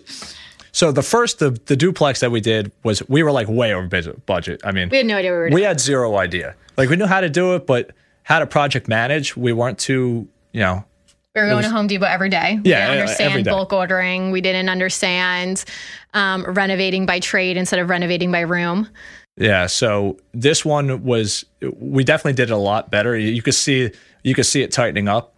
[0.73, 3.87] So the first the the duplex that we did was we were like way over
[3.87, 4.27] budget.
[4.27, 4.61] budget.
[4.65, 5.55] I mean, We had no idea what we were doing.
[5.55, 6.55] we had zero idea.
[6.77, 7.91] Like we knew how to do it, but
[8.25, 10.85] how to project manage, we weren't too, you know.
[11.35, 12.61] We were going to Home Depot every day.
[12.65, 14.31] We Yeah, didn't understand bulk ordering.
[14.31, 15.65] We didn't understand
[16.13, 18.89] um, renovating by trade instead of renovating by room.
[19.37, 21.45] Yeah, so this one was
[21.77, 23.19] we definitely did it a lot better.
[23.19, 23.91] You could see
[24.23, 25.35] you could see it tightening up.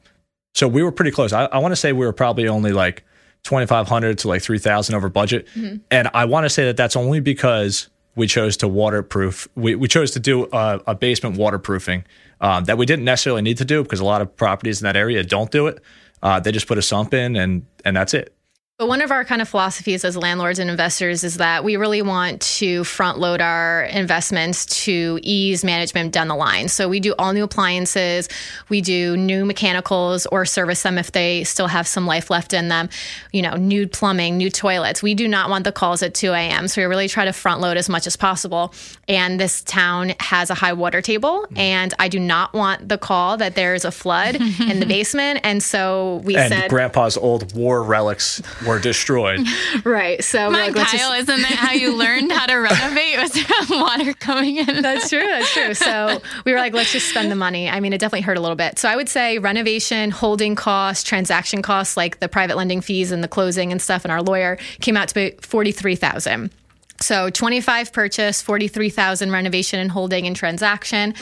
[0.54, 1.32] So we were pretty close.
[1.32, 3.02] I, I want to say we were probably only like
[3.42, 5.48] twenty five hundred to like three thousand over budget,
[5.90, 9.46] and I want to say that that's only because we chose to waterproof.
[9.54, 12.04] We we chose to do a, a basement waterproofing
[12.40, 14.96] um, that we didn't necessarily need to do because a lot of properties in that
[14.96, 15.80] area don't do it.
[16.22, 18.35] Uh, they just put a sump in and and that's it.
[18.78, 22.02] But one of our kind of philosophies as landlords and investors is that we really
[22.02, 26.68] want to front load our investments to ease management down the line.
[26.68, 28.28] So we do all new appliances,
[28.68, 32.68] we do new mechanicals or service them if they still have some life left in
[32.68, 32.90] them,
[33.32, 35.02] you know, new plumbing, new toilets.
[35.02, 36.68] We do not want the calls at 2 a.m.
[36.68, 38.74] So we really try to front load as much as possible.
[39.08, 41.56] And this town has a high water table, mm-hmm.
[41.56, 45.40] and I do not want the call that there's a flood in the basement.
[45.44, 49.46] And so we And said, Grandpa's old war relics were destroyed.
[49.84, 50.22] right.
[50.24, 53.18] So Come like, let's just- Kyle, isn't that how you learned how to renovate?
[53.18, 53.44] Was there
[53.80, 54.82] water coming in?
[54.82, 55.20] That's true.
[55.26, 55.74] That's true.
[55.74, 57.68] So we were like, let's just spend the money.
[57.68, 58.78] I mean, it definitely hurt a little bit.
[58.78, 63.22] So I would say renovation, holding costs, transaction costs, like the private lending fees and
[63.22, 66.50] the closing and stuff, and our lawyer came out to be forty three thousand.
[66.98, 71.12] So 25 purchase, 43,000 renovation and holding and transaction.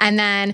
[0.00, 0.52] And then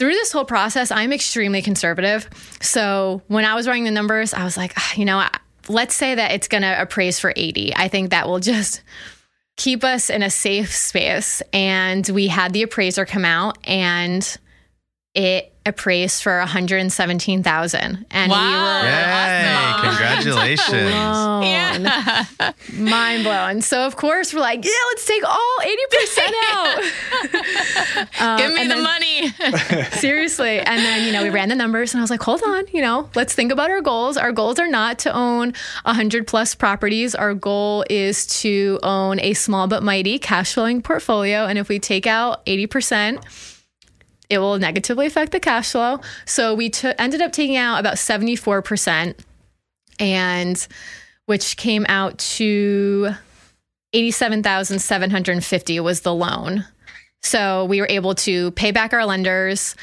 [0.00, 2.28] through this whole process, I'm extremely conservative.
[2.60, 5.30] So when I was running the numbers, I was like, ah, you know, I-
[5.68, 7.74] let's say that it's going to appraise for 80.
[7.76, 8.82] I think that will just
[9.56, 11.42] keep us in a safe space.
[11.52, 14.36] And we had the appraiser come out and
[15.14, 18.38] it appraised for 117,000 and Wow.
[18.40, 19.54] we were Yay!
[19.54, 19.88] Awesome.
[19.88, 20.90] Congratulations.
[20.90, 21.42] blown.
[21.42, 22.52] Yeah.
[22.74, 23.60] mind blown.
[23.62, 26.78] So of course we're like, yeah, let's take all 80% out.
[28.20, 29.28] Um, Give me the then- money.
[29.92, 30.58] Seriously.
[30.60, 32.82] And then, you know, we ran the numbers and I was like, hold on, you
[32.82, 34.16] know, let's think about our goals.
[34.16, 37.14] Our goals are not to own 100 plus properties.
[37.14, 41.46] Our goal is to own a small but mighty cash flowing portfolio.
[41.46, 43.22] And if we take out 80%,
[44.30, 46.00] it will negatively affect the cash flow.
[46.24, 49.18] So we took ended up taking out about 74%
[50.00, 50.68] and
[51.26, 53.10] which came out to
[53.92, 56.64] 87,750 was the loan.
[57.22, 59.74] So we were able to pay back our lenders,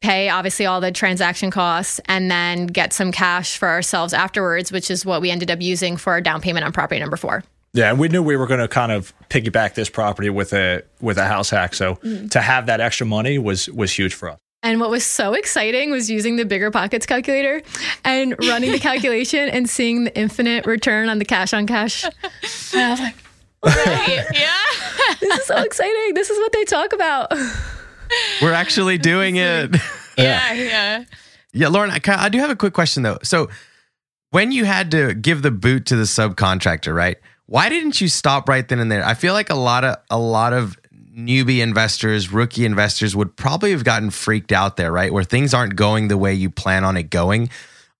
[0.00, 4.90] pay obviously all the transaction costs, and then get some cash for ourselves afterwards, which
[4.90, 7.42] is what we ended up using for our down payment on property number four.
[7.74, 10.82] Yeah, and we knew we were going to kind of piggyback this property with a
[11.00, 11.74] with a house hack.
[11.74, 12.28] So mm-hmm.
[12.28, 14.38] to have that extra money was was huge for us.
[14.62, 17.62] And what was so exciting was using the bigger pockets calculator
[18.02, 22.04] and running the calculation and seeing the infinite return on the cash on cash.
[22.04, 22.12] And
[22.74, 23.14] I was like,
[23.62, 24.24] right.
[24.32, 25.14] Yeah.
[25.20, 26.14] this is so exciting.
[26.14, 27.30] This is what they talk about.
[28.40, 29.76] We're actually doing it.
[30.16, 30.52] Yeah.
[30.52, 31.04] Yeah.
[31.52, 33.18] Yeah, Lauren, I, I do have a quick question though.
[33.24, 33.48] So,
[34.30, 37.18] when you had to give the boot to the subcontractor, right?
[37.46, 39.04] Why didn't you stop right then and there?
[39.04, 40.78] I feel like a lot of a lot of
[41.16, 45.12] newbie investors, rookie investors would probably have gotten freaked out there, right?
[45.12, 47.50] Where things aren't going the way you plan on it going,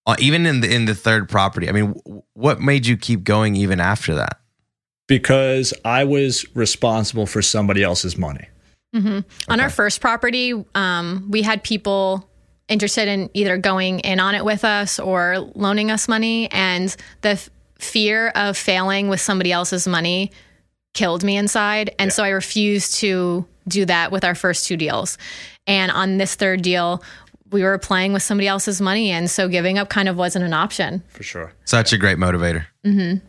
[0.06, 1.68] uh, even in the in the third property.
[1.68, 4.40] I mean, w- what made you keep going even after that?
[5.06, 8.48] Because I was responsible for somebody else's money.
[9.48, 12.28] On our first property, um, we had people
[12.68, 16.50] interested in either going in on it with us or loaning us money.
[16.50, 17.50] And the f-
[17.84, 20.32] fear of failing with somebody else's money
[20.94, 21.94] killed me inside.
[21.98, 25.18] And so I refused to do that with our first two deals.
[25.66, 27.02] And on this third deal,
[27.50, 29.10] we were playing with somebody else's money.
[29.10, 31.02] And so giving up kind of wasn't an option.
[31.08, 31.52] For sure.
[31.64, 32.66] Such a great motivator.
[32.84, 33.24] Mm-hmm.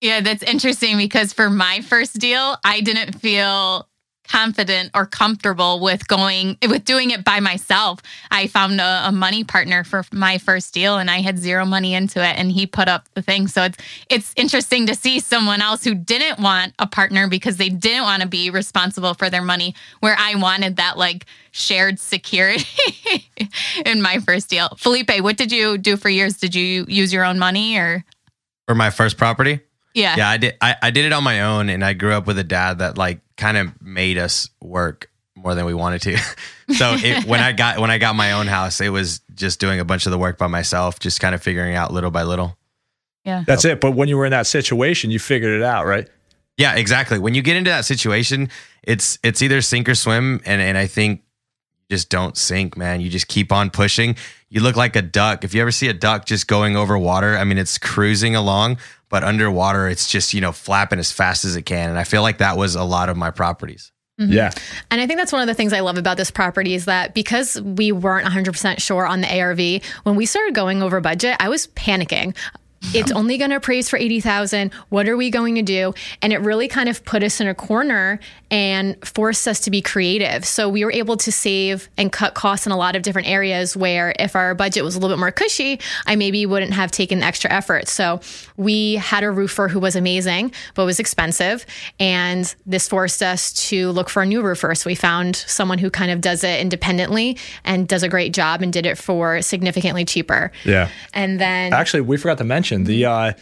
[0.00, 3.86] Yeah, that's interesting because for my first deal, I didn't feel
[4.30, 8.00] confident or comfortable with going with doing it by myself.
[8.30, 11.94] I found a, a money partner for my first deal and I had zero money
[11.94, 13.48] into it and he put up the thing.
[13.48, 17.70] So it's it's interesting to see someone else who didn't want a partner because they
[17.70, 22.64] didn't want to be responsible for their money where I wanted that like shared security
[23.84, 24.68] in my first deal.
[24.78, 26.36] Felipe, what did you do for years?
[26.36, 28.04] Did you use your own money or
[28.68, 29.60] For my first property,
[29.94, 30.16] yeah.
[30.16, 30.56] yeah, I did.
[30.60, 32.96] I, I did it on my own, and I grew up with a dad that
[32.96, 36.16] like kind of made us work more than we wanted to.
[36.74, 39.80] so it, when I got when I got my own house, it was just doing
[39.80, 42.56] a bunch of the work by myself, just kind of figuring out little by little.
[43.24, 43.44] Yeah.
[43.46, 43.80] That's it.
[43.80, 46.08] But when you were in that situation, you figured it out, right?
[46.56, 47.18] Yeah, exactly.
[47.18, 48.50] When you get into that situation,
[48.82, 51.22] it's it's either sink or swim, and and I think
[51.90, 53.00] just don't sink, man.
[53.00, 54.16] You just keep on pushing.
[54.50, 55.44] You look like a duck.
[55.44, 58.78] If you ever see a duck just going over water, I mean, it's cruising along,
[59.08, 61.88] but underwater, it's just you know flapping as fast as it can.
[61.88, 63.92] And I feel like that was a lot of my properties.
[64.20, 64.32] Mm-hmm.
[64.32, 64.50] Yeah.
[64.90, 67.14] And I think that's one of the things I love about this property is that
[67.14, 71.48] because we weren't 100% sure on the ARV, when we started going over budget, I
[71.48, 72.36] was panicking.
[72.94, 74.72] It's only going to appraise for 80,000.
[74.88, 75.94] What are we going to do?
[76.22, 79.80] And it really kind of put us in a corner and forced us to be
[79.80, 80.44] creative.
[80.44, 83.76] So we were able to save and cut costs in a lot of different areas
[83.76, 87.20] where if our budget was a little bit more cushy, I maybe wouldn't have taken
[87.20, 87.88] the extra effort.
[87.88, 88.20] So
[88.56, 91.64] we had a roofer who was amazing, but was expensive.
[92.00, 94.74] And this forced us to look for a new roofer.
[94.74, 98.62] So we found someone who kind of does it independently and does a great job
[98.62, 100.50] and did it for significantly cheaper.
[100.64, 100.88] Yeah.
[101.14, 103.32] And then Actually, we forgot to mention the uh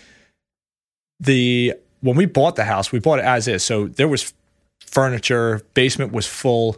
[1.21, 3.65] the when we bought the house, we bought it as is.
[3.65, 4.33] So there was
[4.81, 6.77] furniture, basement was full.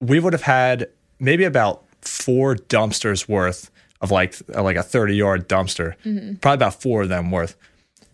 [0.00, 0.88] We would have had
[1.18, 5.94] maybe about four dumpsters worth of like uh, like a 30 yard dumpster.
[6.04, 6.36] Mm-hmm.
[6.36, 7.56] Probably about four of them worth.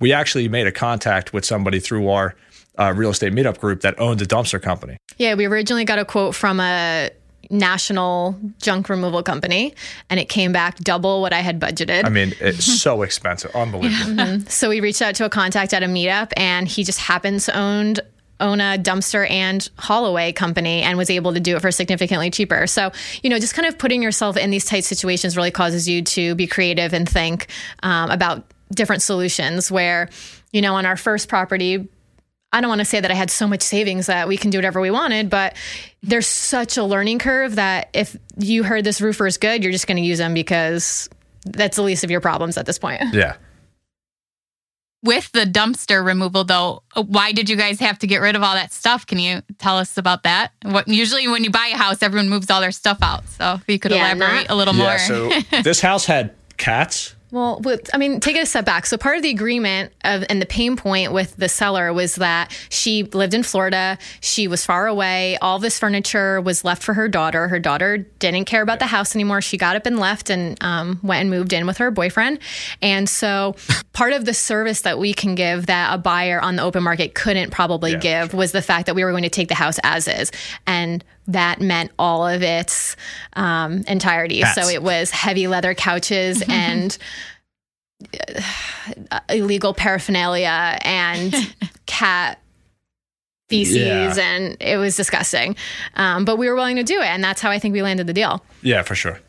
[0.00, 2.35] We actually made a contact with somebody through our
[2.79, 4.96] uh, real estate meetup group that owned a dumpster company.
[5.18, 7.11] Yeah, we originally got a quote from a
[7.50, 9.74] national junk removal company
[10.09, 12.05] and it came back double what I had budgeted.
[12.05, 14.14] I mean, it's so expensive, unbelievable.
[14.14, 14.49] Mm-hmm.
[14.49, 17.57] so we reached out to a contact at a meetup and he just happens to
[17.57, 18.01] owned
[18.45, 22.66] own a dumpster and haul-away company and was able to do it for significantly cheaper.
[22.66, 22.92] So,
[23.22, 26.34] you know, just kind of putting yourself in these tight situations really causes you to
[26.34, 27.49] be creative and think
[27.82, 30.11] um, about different solutions where,
[30.53, 31.88] you know, on our first property,
[32.53, 34.59] I don't want to say that I had so much savings that we can do
[34.59, 35.57] whatever we wanted, but
[36.03, 39.88] there's such a learning curve that if you heard this roofer is good, you're just
[39.88, 41.09] going to use them because
[41.47, 43.03] that's the least of your problems at this point.
[43.12, 43.36] Yeah.
[45.05, 48.42] With the dumpster removal, though, uh, why did you guys have to get rid of
[48.42, 49.07] all that stuff?
[49.07, 50.52] Can you tell us about that?
[50.62, 53.28] What usually when you buy a house, everyone moves all their stuff out.
[53.28, 54.82] So if you could Yeah, elaborate not- a little Yeah.
[54.82, 54.98] more.
[54.98, 55.30] So
[55.62, 57.14] this house had cats.
[57.35, 57.61] Well,
[57.93, 58.87] I mean, take it a step back.
[58.87, 62.57] So part of the agreement of and the pain point with the seller was that
[62.68, 63.99] she lived in Florida.
[64.20, 65.37] She was far away.
[65.39, 67.49] All this furniture was left for her daughter.
[67.49, 69.41] Her daughter didn't care about the house anymore.
[69.41, 72.39] She got up and left and um, went and moved in with her boyfriend.
[72.80, 73.57] And so
[73.93, 77.16] part of the service that we can give that a buyer on the open market
[77.16, 79.80] couldn't probably Yeah, give was the fact that we were going to take the house
[79.82, 80.30] as is.
[80.68, 82.97] And that meant all of its
[83.35, 84.41] um, entirety.
[84.41, 84.55] Cats.
[84.61, 86.97] So it was heavy leather couches and
[89.11, 91.35] uh, illegal paraphernalia and
[91.87, 92.39] cat
[93.49, 94.14] feces Yeah.
[94.18, 95.55] and it was disgusting
[95.97, 98.07] um, but we were willing to do it and that's how i think we landed
[98.07, 99.20] the deal Yeah, for sure.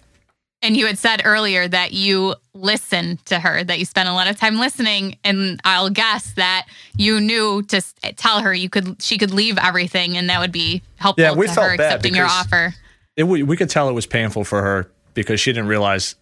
[0.66, 4.28] And you had said earlier that you listened to her, that you spent a lot
[4.28, 6.66] of time listening, and I'll guess that
[6.98, 7.84] you knew to
[8.16, 11.46] tell her you could she could leave everything, and that would be helpful Yeah, we
[11.46, 12.74] to felt her bad accepting your offer.
[13.16, 16.16] It, we, we could tell it was painful for her because she didn't realize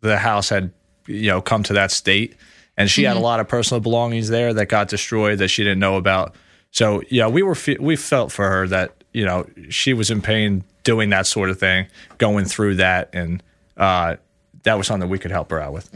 [0.00, 0.72] the house had,
[1.06, 2.34] you know, come to that state,
[2.78, 3.24] and she had a mm-hmm.
[3.24, 6.34] lot of personal belongings there that got destroyed that she didn't know about.
[6.70, 10.64] So yeah, we were we felt for her that you know she was in pain
[10.82, 13.42] doing that sort of thing, going through that, and
[13.76, 14.16] uh,
[14.64, 15.88] that was something we could help her out with.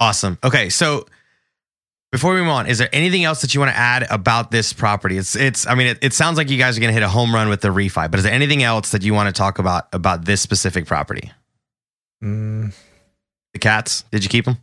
[0.00, 0.38] Awesome.
[0.42, 1.06] Okay, so
[2.12, 4.72] before we move on, is there anything else that you want to add about this
[4.72, 5.16] property?
[5.16, 5.66] It's it's.
[5.66, 7.48] I mean, it, it sounds like you guys are going to hit a home run
[7.48, 10.24] with the refi, but is there anything else that you want to talk about about
[10.24, 11.30] this specific property?
[12.22, 12.74] Mm,
[13.52, 14.04] The cats?
[14.10, 14.58] Did you keep them?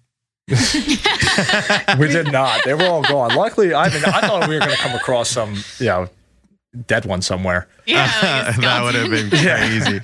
[1.99, 2.63] we did not.
[2.65, 3.33] They were all gone.
[3.35, 6.09] Luckily, I mean, I thought we were going to come across some, you know,
[6.87, 7.67] dead one somewhere.
[7.85, 9.29] Yeah, like a that would have skeleton.
[9.29, 10.01] been crazy.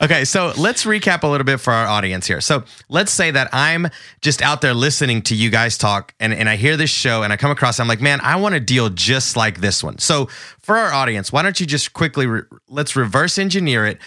[0.00, 2.40] Okay, so let's recap a little bit for our audience here.
[2.40, 3.88] So let's say that I'm
[4.20, 7.32] just out there listening to you guys talk, and, and I hear this show, and
[7.32, 9.98] I come across, I'm like, man, I want a deal just like this one.
[9.98, 10.26] So
[10.60, 13.98] for our audience, why don't you just quickly re- let's reverse engineer it.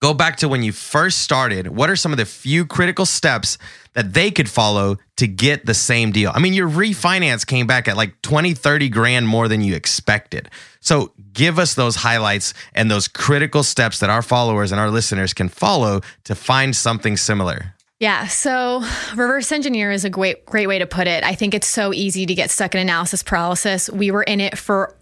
[0.00, 1.68] Go back to when you first started.
[1.68, 3.58] What are some of the few critical steps
[3.98, 6.30] that they could follow to get the same deal?
[6.32, 10.48] I mean, your refinance came back at like 20, 30 grand more than you expected.
[10.78, 15.34] So give us those highlights and those critical steps that our followers and our listeners
[15.34, 17.74] can follow to find something similar.
[17.98, 18.84] Yeah, so
[19.16, 21.24] reverse engineer is a great great way to put it.
[21.24, 23.90] I think it's so easy to get stuck in analysis paralysis.
[23.90, 24.94] We were in it for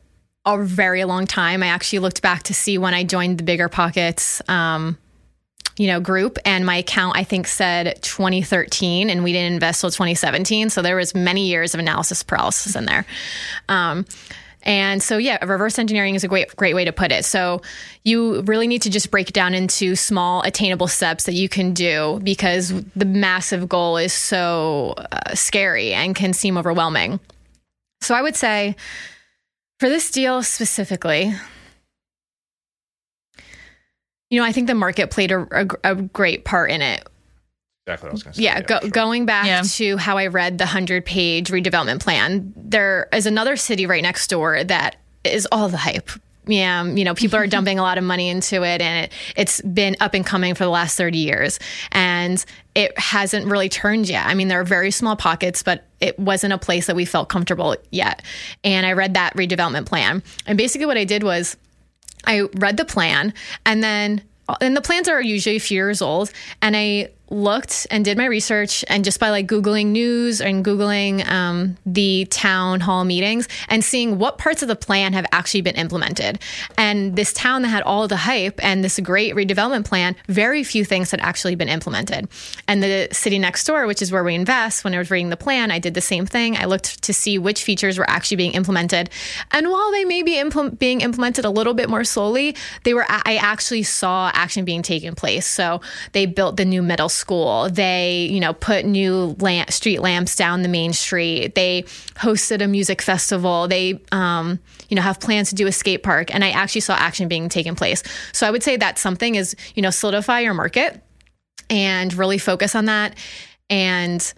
[0.46, 1.62] a very long time.
[1.62, 4.96] I actually looked back to see when I joined the Bigger Pockets um,
[5.76, 9.90] you know, group and my account I think said 2013 and we didn't invest till
[9.90, 13.04] 2017, so there was many years of analysis paralysis in there.
[13.68, 14.06] Um,
[14.66, 17.24] and so, yeah, reverse engineering is a great, great way to put it.
[17.24, 17.62] So,
[18.02, 21.72] you really need to just break it down into small, attainable steps that you can
[21.72, 27.20] do because the massive goal is so uh, scary and can seem overwhelming.
[28.00, 28.74] So, I would say
[29.78, 31.32] for this deal specifically,
[34.30, 37.06] you know, I think the market played a, a, a great part in it
[37.86, 38.42] Exactly what I was going to say.
[38.42, 38.90] yeah, go, sure.
[38.90, 39.62] going back Yeah.
[39.62, 44.28] to how I read the 100 page redevelopment plan, there is another city right next
[44.28, 46.10] door that is all the hype.
[46.48, 49.60] Yeah, you know, people are dumping a lot of money into it, and it, it's
[49.62, 51.58] been up and coming for the last 30 years.
[51.92, 54.26] And it hasn't really turned yet.
[54.26, 57.28] I mean, there are very small pockets, but it wasn't a place that we felt
[57.28, 58.22] comfortable yet.
[58.64, 60.22] And I read that redevelopment plan.
[60.44, 61.56] And basically, what I did was
[62.26, 63.32] I read the plan
[63.64, 64.22] and then
[64.60, 66.30] and the plans are usually a few years old
[66.62, 71.26] and I looked and did my research and just by like googling news and googling
[71.28, 75.74] um, the town hall meetings and seeing what parts of the plan have actually been
[75.74, 76.38] implemented.
[76.78, 80.84] And this town that had all the hype and this great redevelopment plan very few
[80.84, 82.28] things had actually been implemented.
[82.68, 85.36] And the city next door which is where we invest when i was reading the
[85.36, 86.56] plan i did the same thing.
[86.56, 89.10] I looked to see which features were actually being implemented.
[89.50, 92.54] And while they may be impl- being implemented a little bit more slowly
[92.84, 95.46] they were i actually saw action being taken place.
[95.46, 95.80] So
[96.12, 97.68] they built the new middle school.
[97.70, 101.54] They you know put new lamp, street lamps down the main street.
[101.54, 101.82] They
[102.14, 103.68] hosted a music festival.
[103.68, 104.58] They um,
[104.88, 106.34] you know have plans to do a skate park.
[106.34, 108.02] And i actually saw action being taken place.
[108.32, 111.02] So i would say that something is you know solidify your market
[111.70, 113.16] and really focus on that
[113.68, 114.32] and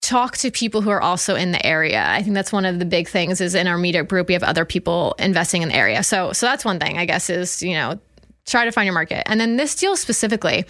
[0.00, 2.04] talk to people who are also in the area.
[2.06, 4.42] I think that's one of the big things is in our meetup group we have
[4.42, 6.02] other people investing in the area.
[6.02, 7.98] So so that's one thing I guess is, you know,
[8.50, 9.22] try to find your market.
[9.26, 10.64] And then this deal specifically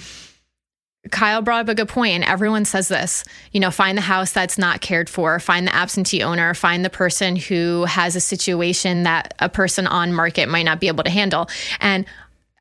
[1.11, 3.25] Kyle brought up a good point, and everyone says this.
[3.53, 6.91] You know, find the house that's not cared for, find the absentee owner, find the
[6.91, 11.11] person who has a situation that a person on market might not be able to
[11.11, 11.49] handle.
[11.81, 12.05] And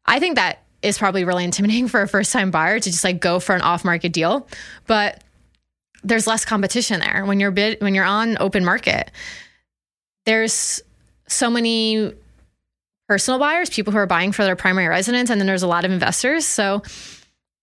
[0.05, 3.19] I think that is probably really intimidating for a first time buyer to just like
[3.19, 4.47] go for an off market deal.
[4.85, 5.23] But
[6.03, 9.11] there's less competition there when you're bid when you're on open market.
[10.25, 10.81] There's
[11.27, 12.13] so many
[13.07, 15.85] personal buyers, people who are buying for their primary residence, and then there's a lot
[15.85, 16.45] of investors.
[16.45, 16.83] So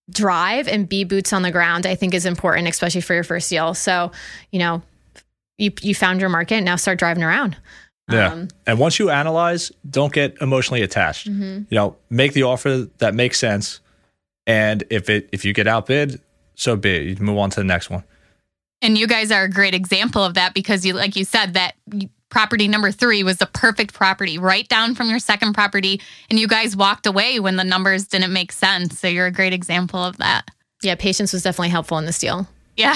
[0.09, 3.49] drive and be boots on the ground, I think is important, especially for your first
[3.49, 3.73] deal.
[3.73, 4.11] So,
[4.51, 4.81] you know,
[5.57, 7.57] you you found your market, now start driving around.
[8.11, 8.33] Yeah.
[8.33, 11.27] Um, and once you analyze, don't get emotionally attached.
[11.27, 11.63] Mm-hmm.
[11.69, 13.79] You know, make the offer that makes sense.
[14.45, 16.21] And if it if you get outbid,
[16.55, 17.19] so be it.
[17.19, 18.03] You move on to the next one.
[18.81, 21.75] And you guys are a great example of that because you, like you said, that
[22.35, 26.49] property number three was the perfect property, right down from your second property, and you
[26.49, 28.99] guys walked away when the numbers didn't make sense.
[28.99, 30.43] So you're a great example of that.
[30.83, 32.45] Yeah, patience was definitely helpful in this deal.
[32.75, 32.93] Yeah.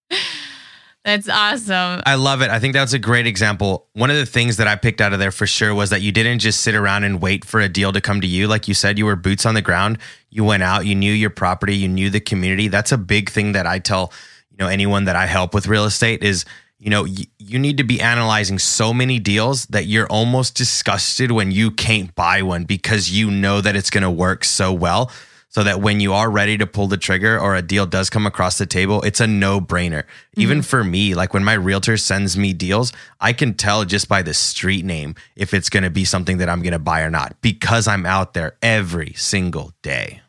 [1.04, 2.00] That's awesome.
[2.06, 2.48] I love it.
[2.48, 3.86] I think that's a great example.
[3.94, 6.12] One of the things that I picked out of there for sure was that you
[6.12, 8.46] didn't just sit around and wait for a deal to come to you.
[8.46, 9.98] Like you said, you were boots on the ground.
[10.28, 12.68] You went out, you knew your property, you knew the community.
[12.68, 14.12] That's a big thing that I tell,
[14.50, 16.44] you know, anyone that I help with real estate is,
[16.78, 21.32] you know, y- you need to be analyzing so many deals that you're almost disgusted
[21.32, 25.10] when you can't buy one because you know that it's going to work so well
[25.50, 28.26] so that when you are ready to pull the trigger or a deal does come
[28.26, 30.04] across the table, it's a no brainer.
[30.36, 30.64] Even mm-hmm.
[30.64, 34.34] for me, like when my realtor sends me deals, I can tell just by the
[34.34, 37.34] street name if it's going to be something that I'm going to buy or not
[37.40, 40.20] because I'm out there every single day.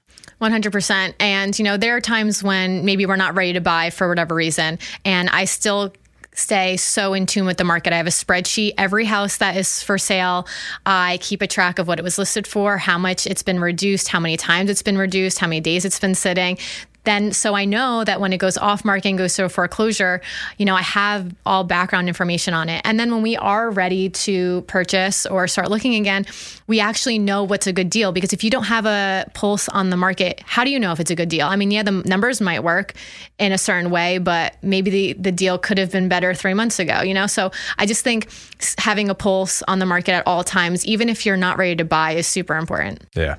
[0.42, 1.14] 100%.
[1.20, 4.34] And, you know, there are times when maybe we're not ready to buy for whatever
[4.34, 4.80] reason.
[5.04, 5.94] And I still
[6.34, 7.94] stay so in tune with the market.
[7.94, 8.74] I have a spreadsheet.
[8.78, 10.48] Every house that is for sale,
[10.86, 14.08] I keep a track of what it was listed for, how much it's been reduced,
[14.08, 16.58] how many times it's been reduced, how many days it's been sitting.
[17.06, 20.22] Then, so I know that when it goes off market and goes to a foreclosure,
[20.58, 22.82] you know, I have all background information on it.
[22.84, 26.26] And then when we are ready to purchase or start looking again,
[26.68, 28.12] we actually know what's a good deal.
[28.12, 31.00] Because if you don't have a pulse on the market, how do you know if
[31.00, 31.48] it's a good deal?
[31.48, 32.94] I mean, yeah, the numbers might work
[33.40, 36.80] in a certain way, but maybe the, the deal could have been better three months
[36.80, 37.28] ago, you know?
[37.28, 38.30] So I just think
[38.78, 41.86] having a pulse on the market at all times, even if you're not ready to
[41.86, 43.04] buy, is super important.
[43.16, 43.38] Yeah.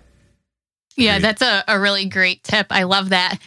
[1.01, 2.67] Yeah, that's a, a really great tip.
[2.71, 3.39] I love that.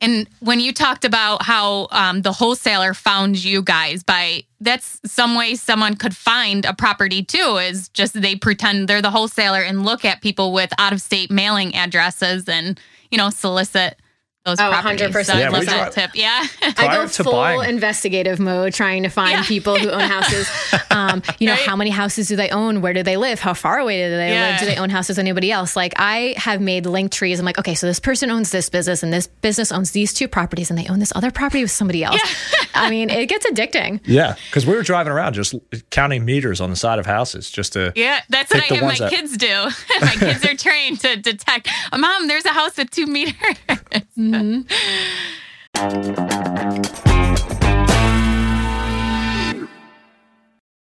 [0.00, 5.34] And when you talked about how um, the wholesaler found you guys by that's some
[5.34, 9.84] way someone could find a property too is just they pretend they're the wholesaler and
[9.84, 12.78] look at people with out of state mailing addresses and
[13.10, 13.98] you know solicit
[14.44, 15.00] those Oh, properties.
[15.08, 15.24] 100%.
[15.24, 16.10] So I Yeah, love we that tip.
[16.14, 16.44] Yeah.
[16.76, 17.68] I go to full buying.
[17.68, 19.44] investigative mode, trying to find Yeah.
[19.44, 20.48] people who own houses.
[20.94, 21.62] Um, you know, Right.
[21.66, 22.80] how many houses do they own?
[22.80, 23.40] Where do they live?
[23.40, 24.50] How far away do they Yeah.
[24.50, 24.60] live?
[24.60, 25.74] Do they own houses with anybody else?
[25.74, 27.40] Like I have made link trees.
[27.40, 30.28] I'm like, okay, so this person owns this business, and this business owns these two
[30.28, 32.20] properties, and they own this other property with somebody else.
[32.24, 32.66] Yeah.
[32.76, 34.00] I mean, it gets addicting.
[34.04, 34.36] Yeah.
[34.50, 35.56] Because we were driving around just
[35.90, 37.92] counting meters on the side of houses just to.
[37.96, 39.70] Yeah, that's what I have my that- kids do.
[40.00, 43.34] my kids are trained to detect, "Oh, Mom, there's a house with two meters.
[44.18, 44.62] Mm-hmm.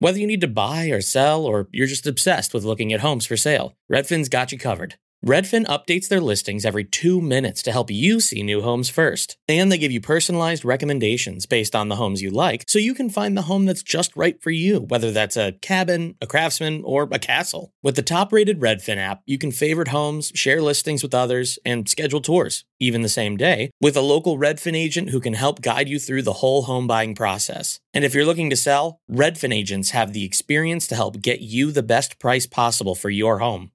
[0.05, 3.25] Whether you need to buy or sell, or you're just obsessed with looking at homes
[3.25, 4.97] for sale, Redfin's got you covered.
[5.25, 9.39] Redfin updates their listings every two minutes to help you see new homes first.
[9.49, 13.09] And they give you personalized recommendations based on the homes you like, so you can
[13.09, 17.09] find the home that's just right for you, whether that's a cabin, a craftsman, or
[17.11, 17.72] a castle.
[17.83, 21.89] With the top rated Redfin app, you can favorite homes, share listings with others, and
[21.89, 25.89] schedule tours, even the same day, with a local Redfin agent who can help guide
[25.89, 27.81] you through the whole home buying process.
[27.95, 31.72] And if you're looking to sell, Redfin agents have the experience to help get you
[31.72, 33.70] the best price possible for your home.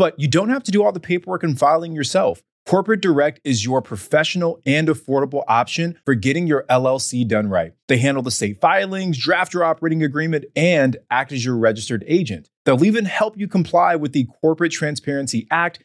[0.00, 2.42] But you don't have to do all the paperwork and filing yourself.
[2.66, 7.74] Corporate Direct is your professional and affordable option for getting your LLC done right.
[7.86, 12.48] They handle the state filings, draft your operating agreement, and act as your registered agent.
[12.64, 15.84] They'll even help you comply with the Corporate Transparency Act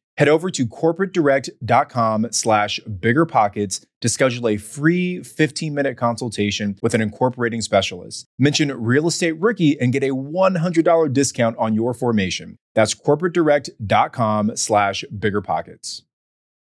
[0.21, 7.59] Head over to corporatedirect.com slash biggerpockets to schedule a free 15-minute consultation with an incorporating
[7.59, 8.27] specialist.
[8.37, 12.59] Mention Real Estate Rookie and get a $100 discount on your formation.
[12.75, 16.03] That's corporatedirect.com slash biggerpockets.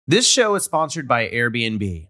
[0.06, 2.10] This show is sponsored by Airbnb.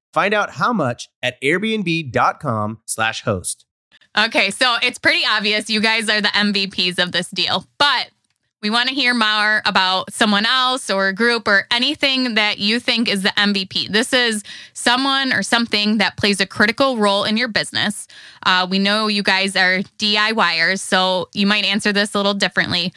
[0.13, 3.65] Find out how much at airbnb.com/slash host.
[4.17, 8.09] Okay, so it's pretty obvious you guys are the MVPs of this deal, but
[8.61, 12.79] we want to hear more about someone else or a group or anything that you
[12.79, 13.89] think is the MVP.
[13.89, 14.43] This is
[14.73, 18.07] someone or something that plays a critical role in your business.
[18.45, 22.93] Uh, we know you guys are DIYers, so you might answer this a little differently,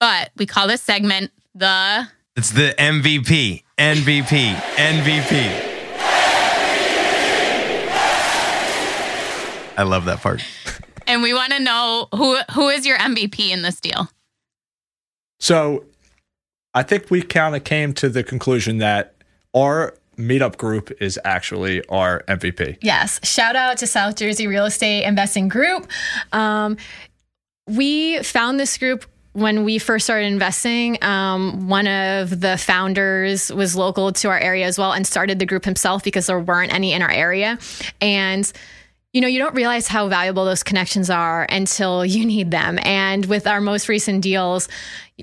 [0.00, 2.08] but we call this segment the.
[2.34, 5.71] It's the MVP, MVP, MVP.
[9.76, 10.42] I love that part.
[11.06, 14.08] And we want to know who who is your MVP in this deal.
[15.40, 15.84] So
[16.74, 19.14] I think we kind of came to the conclusion that
[19.54, 22.78] our meetup group is actually our MVP.
[22.80, 23.18] Yes.
[23.26, 25.88] Shout out to South Jersey Real Estate Investing Group.
[26.32, 26.76] Um,
[27.66, 31.02] we found this group when we first started investing.
[31.02, 35.46] Um, one of the founders was local to our area as well and started the
[35.46, 37.58] group himself because there weren't any in our area.
[38.00, 38.50] And
[39.12, 42.78] you know, you don't realize how valuable those connections are until you need them.
[42.82, 44.68] And with our most recent deals,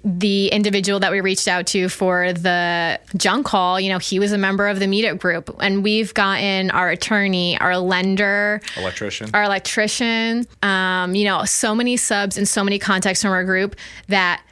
[0.05, 4.31] the individual that we reached out to for the junk call, you know, he was
[4.31, 5.55] a member of the meetup group.
[5.59, 9.31] And we've gotten our attorney, our lender, Electrician.
[9.33, 13.75] our electrician, um, you know, so many subs and so many contacts from our group
[14.07, 14.43] that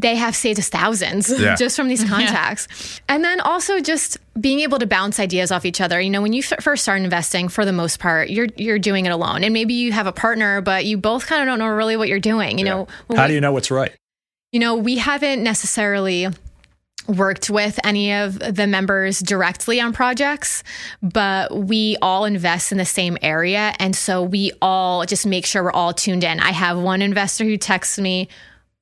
[0.00, 1.54] they have saved us thousands Yeah.
[1.56, 3.00] just from these contacts.
[3.08, 6.00] And then also just being able to bounce ideas off each other.
[6.00, 9.06] You know, when you f- first start investing, for the most part, you're you're doing
[9.06, 11.68] it alone, and maybe you have a partner, but you both kind of don't know
[11.68, 12.58] really what you're doing.
[12.58, 13.92] You know, How we- do you know what's right?
[14.52, 16.26] you know, we haven't necessarily
[17.06, 20.62] worked with any of the members directly on projects,
[21.02, 23.72] but we all invest in the same area.
[23.78, 26.38] And so we all just make sure we're all tuned in.
[26.40, 28.28] I have one investor who texts me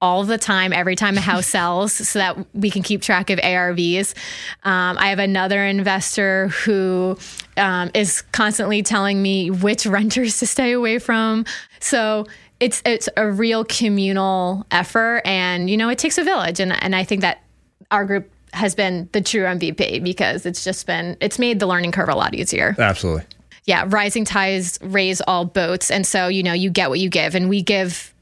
[0.00, 3.38] all the time, every time a house sells, so that we can keep track of
[3.40, 4.14] ARVs.
[4.62, 7.18] Um, I have another investor who
[7.56, 11.44] um, is constantly telling me which renters to stay away from.
[11.80, 12.26] So
[12.60, 16.94] it's it's a real communal effort, and you know it takes a village, and and
[16.94, 17.42] I think that
[17.90, 21.92] our group has been the true MVP because it's just been it's made the learning
[21.92, 23.24] curve a lot easier Absolutely.
[23.66, 25.90] yeah, rising tides raise all boats.
[25.90, 28.14] And so, you know, you get what you give, and we give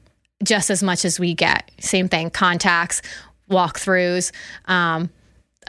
[0.43, 1.69] just as much as we get.
[1.79, 3.01] Same thing, contacts,
[3.49, 4.31] walkthroughs,
[4.65, 5.09] um,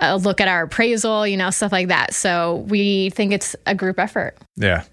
[0.00, 2.14] a look at our appraisal, you know, stuff like that.
[2.14, 4.36] So we think it's a group effort.
[4.56, 4.84] Yeah.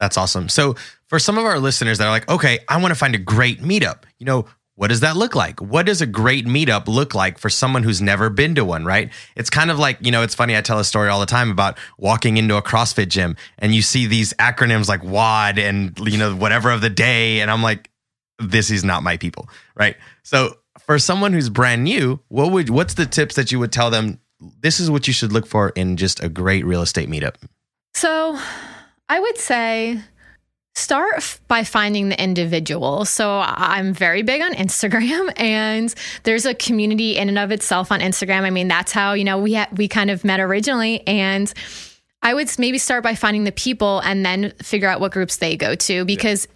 [0.00, 0.48] That's awesome.
[0.48, 0.76] So,
[1.08, 3.60] for some of our listeners that are like, okay, I want to find a great
[3.60, 4.46] meetup, you know,
[4.76, 5.60] what does that look like?
[5.60, 9.12] What does a great meetup look like for someone who's never been to one, right?
[9.36, 10.56] It's kind of like, you know, it's funny.
[10.56, 13.82] I tell a story all the time about walking into a CrossFit gym and you
[13.82, 17.42] see these acronyms like WOD and, you know, whatever of the day.
[17.42, 17.89] And I'm like,
[18.40, 19.96] this is not my people, right?
[20.22, 23.90] So, for someone who's brand new, what would, what's the tips that you would tell
[23.90, 24.20] them?
[24.60, 27.34] This is what you should look for in just a great real estate meetup.
[27.94, 28.38] So
[29.08, 30.00] I would say
[30.74, 33.04] start f- by finding the individual.
[33.04, 38.00] So I'm very big on Instagram and there's a community in and of itself on
[38.00, 38.42] Instagram.
[38.42, 41.52] I mean, that's how, you know, we ha- we kind of met originally and
[42.22, 45.56] I would maybe start by finding the people and then figure out what groups they
[45.56, 46.46] go to because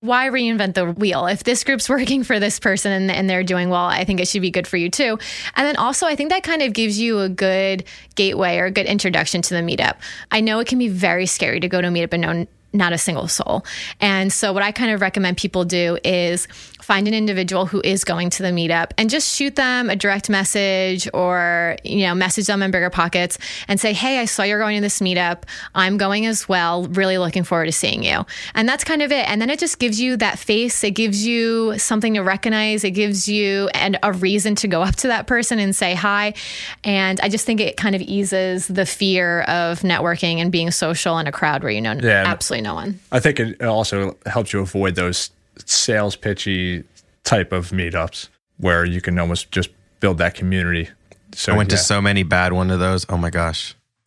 [0.00, 1.26] why reinvent the wheel?
[1.26, 4.28] If this group's working for this person and, and, they're doing well, I think it
[4.28, 5.18] should be good for you too.
[5.54, 7.84] And then also, I think that kind of gives you a good
[8.14, 9.96] gateway or a good introduction to the meetup.
[10.30, 12.92] I know it can be very scary to go to a meetup and know not
[12.92, 13.64] a single soul.
[14.00, 16.46] And so, what I kind of recommend people do is
[16.90, 20.28] find an individual who is going to the meetup and just shoot them a direct
[20.28, 23.38] message or, you know, message them in bigger pockets
[23.68, 25.44] and say, Hey, I saw you're going to this meetup.
[25.72, 26.88] I'm going as well.
[26.88, 28.26] Really looking forward to seeing you.
[28.56, 29.24] And that's kind of it.
[29.30, 30.82] And then it just gives you that face.
[30.82, 32.82] It gives you something to recognize.
[32.82, 36.34] It gives you and a reason to go up to that person and say hi.
[36.82, 41.18] And I just think it kind of eases the fear of networking and being social
[41.18, 42.98] in a crowd where you know yeah, absolutely no one.
[43.12, 45.30] I think it also helps you avoid those
[45.66, 46.84] sales pitchy
[47.24, 50.88] type of meetups where you can almost just build that community.
[51.34, 51.76] So I went yeah.
[51.76, 53.06] to so many bad one of those.
[53.08, 53.74] Oh my gosh.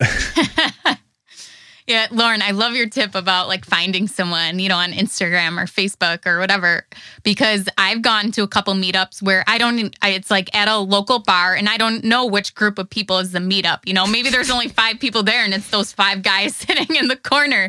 [1.86, 5.66] Yeah, Lauren, I love your tip about like finding someone, you know, on Instagram or
[5.66, 6.86] Facebook or whatever,
[7.24, 11.18] because I've gone to a couple meetups where I don't, it's like at a local
[11.18, 13.80] bar and I don't know which group of people is the meetup.
[13.84, 17.08] You know, maybe there's only five people there and it's those five guys sitting in
[17.08, 17.68] the corner.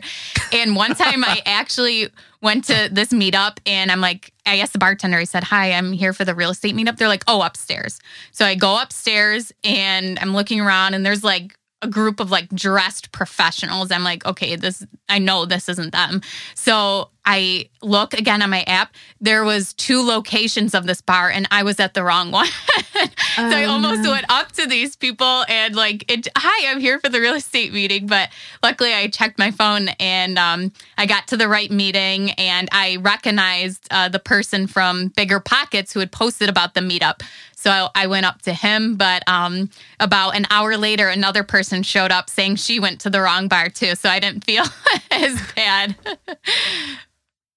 [0.53, 2.07] And one time I actually
[2.41, 5.91] went to this meetup and I'm like, I asked the bartender, I said, Hi, I'm
[5.91, 6.95] here for the real estate meetup.
[6.97, 7.99] They're like, Oh, upstairs.
[8.32, 12.49] So I go upstairs and I'm looking around and there's like a group of like
[12.49, 13.91] dressed professionals.
[13.91, 16.21] I'm like, okay, this I know this isn't them.
[16.55, 18.93] So I look again on my app.
[19.21, 22.47] There was two locations of this bar, and I was at the wrong one.
[22.93, 26.99] so I oh, almost went up to these people and like, it, "Hi, I'm here
[26.99, 28.29] for the real estate meeting." But
[28.63, 32.97] luckily, I checked my phone and um, I got to the right meeting, and I
[32.97, 37.21] recognized uh, the person from Bigger Pockets who had posted about the meetup.
[37.66, 42.11] So I went up to him, but um, about an hour later, another person showed
[42.11, 43.95] up saying she went to the wrong bar too.
[43.95, 44.66] So I didn't feel
[45.11, 45.95] as bad.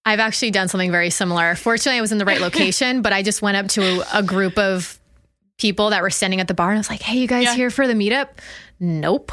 [0.07, 1.55] I've actually done something very similar.
[1.57, 4.23] Fortunately, I was in the right location, but I just went up to a, a
[4.23, 4.99] group of
[5.59, 7.55] people that were standing at the bar and I was like, hey, you guys yeah.
[7.55, 8.29] here for the meetup?
[8.81, 9.31] Nope.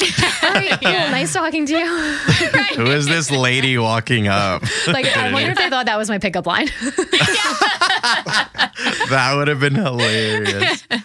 [0.00, 0.90] All right, cool.
[0.92, 1.10] Yeah.
[1.10, 1.86] Nice talking to you.
[2.54, 2.74] right.
[2.76, 4.62] Who is this lady walking up?
[4.88, 6.66] Like, I wonder if they thought that was my pickup line.
[9.10, 10.86] that would have been hilarious.
[10.90, 11.00] All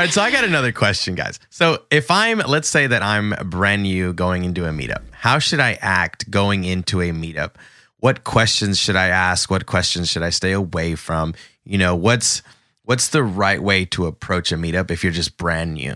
[0.00, 1.40] right, so I got another question, guys.
[1.50, 5.60] So if I'm, let's say that I'm brand new going into a meetup, how should
[5.60, 7.52] I act going into a meetup?
[7.98, 9.50] What questions should I ask?
[9.50, 11.34] What questions should I stay away from?
[11.64, 12.42] You know, what's
[12.84, 15.94] what's the right way to approach a meetup if you're just brand new?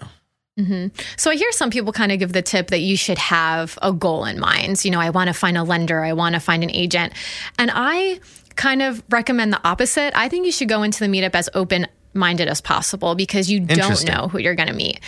[0.59, 0.89] Mm-hmm.
[1.17, 3.93] So I hear some people kind of give the tip that you should have a
[3.93, 4.85] goal in mind.
[4.85, 7.13] You know, I want to find a lender, I want to find an agent.
[7.59, 8.21] And I
[8.57, 10.13] kind of recommend the opposite.
[10.17, 13.61] I think you should go into the meetup as open minded as possible because you
[13.61, 15.01] don't know who you're going to meet.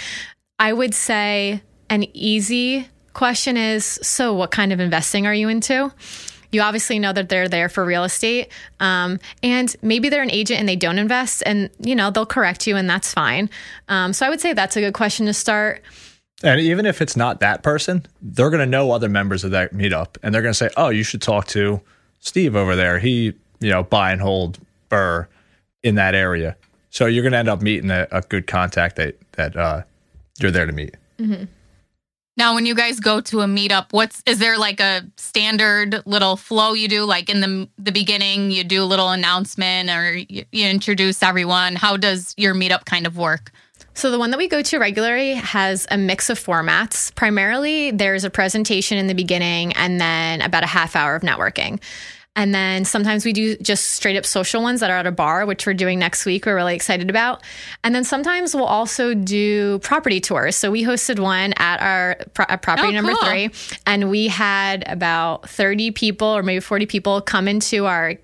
[0.58, 5.92] I would say an easy question is so, what kind of investing are you into?
[6.52, 8.52] You obviously know that they're there for real estate.
[8.78, 12.66] Um, and maybe they're an agent and they don't invest, and you know, they'll correct
[12.66, 13.50] you, and that's fine.
[13.88, 15.82] Um, so I would say that's a good question to start.
[16.42, 19.72] And even if it's not that person, they're going to know other members of that
[19.72, 21.80] meetup and they're going to say, oh, you should talk to
[22.18, 22.98] Steve over there.
[22.98, 24.58] He, you know, buy and hold
[24.90, 25.28] BRRRR
[25.82, 26.56] in that area.
[26.90, 29.82] So you're going to end up meeting a, a good contact that that uh,
[30.40, 30.96] you're there to meet.
[31.18, 31.44] Mm-hmm.
[32.36, 36.36] Now, when you guys go to a meetup, what's is there like a standard little
[36.36, 37.04] flow you do?
[37.04, 41.76] Like in the the beginning, you do a little announcement or you, you introduce everyone.
[41.76, 43.52] How does your meetup kind of work?
[43.94, 47.14] So the one that we go to regularly has a mix of formats.
[47.14, 51.80] Primarily, there's a presentation in the beginning and then about a half hour of networking.
[52.34, 55.44] And then sometimes we do just straight up social ones that are at a bar,
[55.44, 56.46] which we're doing next week.
[56.46, 57.42] We're really excited about.
[57.84, 60.56] And then sometimes we'll also do property tours.
[60.56, 63.28] So we hosted one at our pro- at property oh, number cool.
[63.28, 63.50] three,
[63.86, 68.14] and we had about 30 people or maybe 40 people come into our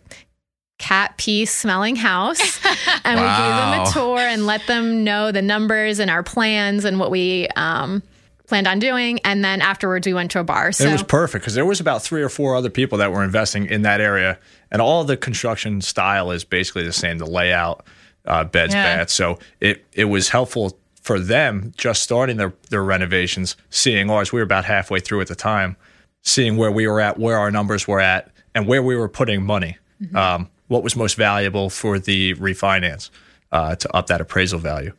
[0.79, 2.65] cat pee smelling house
[3.05, 3.25] and wow.
[3.25, 7.01] we gave them a tour and let them know the numbers and our plans and
[7.01, 8.01] what we um,
[8.49, 9.21] planned on doing.
[9.25, 10.73] And then afterwards, we went to a bar.
[10.73, 13.23] So it was perfect because there was about three or four other people that were
[13.23, 14.39] investing in that area,
[14.71, 17.19] and all the construction style is basically the same.
[17.19, 17.85] The layout,
[18.25, 18.97] uh, beds, yeah.
[18.97, 19.13] baths.
[19.13, 24.33] So it it was helpful for them just starting their their renovations, seeing ours.
[24.33, 25.77] We were about halfway through at the time,
[26.23, 29.45] seeing where we were at, where our numbers were at, and where we were putting
[29.45, 29.79] money.
[30.03, 30.17] Mm-hmm.
[30.17, 33.11] Um, what was most valuable for the refinance
[33.53, 34.93] uh, to up that appraisal value.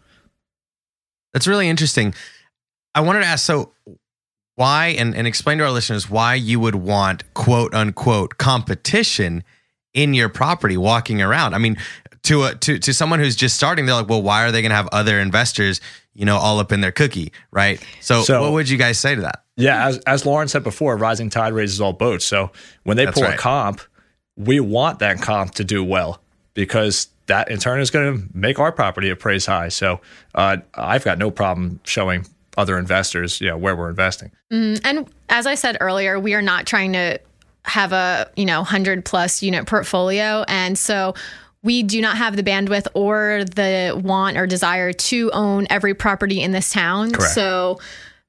[1.33, 2.13] That's really interesting.
[2.99, 3.71] I wanted to ask so
[4.55, 9.45] why and, and explain to our listeners why you would want quote unquote competition
[9.93, 11.53] in your property walking around.
[11.53, 11.77] I mean,
[12.23, 14.71] to a, to to someone who's just starting, they're like, well, why are they going
[14.71, 15.79] to have other investors
[16.13, 17.81] you know, all up in their cookie, right?
[18.01, 19.43] So, So- what would you guys say to that?
[19.55, 22.25] Yeah, as, as Lauren said before, rising tide raises all boats.
[22.25, 22.51] So
[22.83, 23.35] when they That's pull right.
[23.35, 23.81] a comp,
[24.35, 26.21] we want that comp to do well
[26.53, 29.69] because that in turn is going to make our property appraise high.
[29.69, 30.01] So
[30.35, 32.25] uh, I've got no problem showing
[32.59, 34.31] other investors, you know, where we're investing.
[34.51, 34.85] Mm-hmm.
[34.85, 37.19] And as I said earlier, we are not trying to
[37.63, 40.43] have a, you know, 100 plus unit portfolio.
[40.47, 41.13] And so
[41.63, 46.41] we do not have the bandwidth or the want or desire to own every property
[46.41, 47.11] in this town.
[47.11, 47.33] Correct.
[47.33, 47.79] So,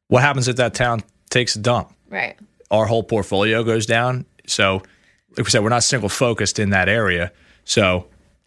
[0.09, 1.93] What happens if that town takes a dump?
[2.09, 2.37] right.
[2.71, 4.27] Our whole portfolio goes down.
[4.47, 4.83] So,
[5.37, 7.33] like we said, we're not single focused in that area.
[7.65, 8.07] So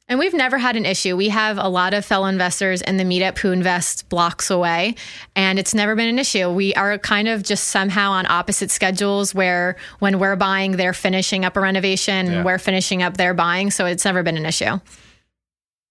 [0.09, 1.15] And we've never had an issue.
[1.15, 4.95] We have a lot of fellow investors in the meetup who invest blocks away,
[5.35, 6.49] and it's never been an issue.
[6.49, 11.45] We are kind of just somehow on opposite schedules where when we're buying, they're finishing
[11.45, 12.43] up a renovation, Yeah.
[12.43, 13.71] we're finishing up their buying.
[13.71, 14.79] So it's never been an issue.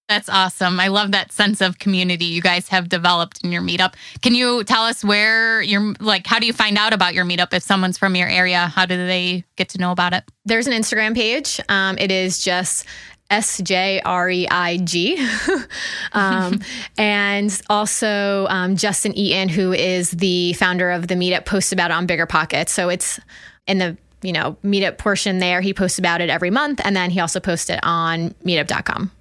[0.09, 0.79] That's awesome.
[0.81, 3.93] I love that sense of community you guys have developed in your meetup.
[4.21, 7.53] Can you tell us where you're like, how do you find out about your meetup?
[7.53, 10.25] If someone's from your area, how do they get to know about it?
[10.45, 11.59] There's an Instagram page.
[11.69, 12.85] Um, it is just
[13.33, 15.27] S J R E I G.
[16.13, 16.61] um,
[16.99, 21.95] and also um, Justin Eaton, who is the founder of the meetup, posts about it
[21.95, 22.71] on Bigger Pockets.
[22.71, 23.19] So it's
[23.65, 25.61] in the you know meetup portion there.
[25.61, 29.11] He posts about it every month, and then he also posts it on meetup.com.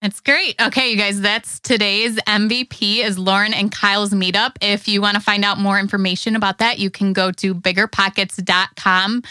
[0.00, 0.60] That's great.
[0.60, 4.56] Okay, you guys, that's today's MVP is Lauren and Kyle's meetup.
[4.60, 9.22] If you want to find out more information about that, you can go to biggerpockets.com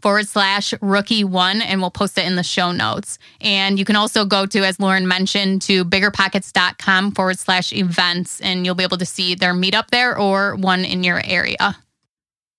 [0.00, 3.18] forward slash rookie one and we'll post it in the show notes.
[3.40, 8.64] And you can also go to, as Lauren mentioned, to biggerpockets.com forward slash events and
[8.64, 11.76] you'll be able to see their meetup there or one in your area.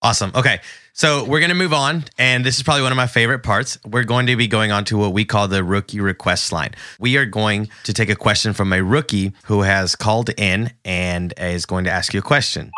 [0.02, 0.32] Awesome.
[0.34, 0.62] Okay.
[0.94, 2.06] So we're going to move on.
[2.18, 3.78] And this is probably one of my favorite parts.
[3.86, 6.72] We're going to be going on to what we call the rookie request line.
[7.00, 11.34] We are going to take a question from a rookie who has called in and
[11.38, 12.72] is going to ask you a question.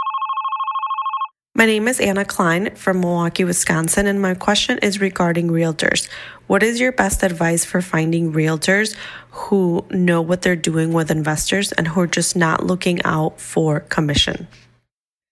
[1.53, 6.07] My name is Anna Klein from Milwaukee, Wisconsin, and my question is regarding realtors.
[6.47, 8.95] What is your best advice for finding realtors
[9.31, 13.81] who know what they're doing with investors and who are just not looking out for
[13.81, 14.47] commission?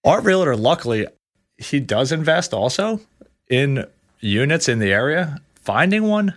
[0.04, 1.08] our realtor, luckily,
[1.58, 3.00] he does invest also
[3.50, 3.86] in
[4.20, 5.38] units in the area.
[5.62, 6.34] Finding one,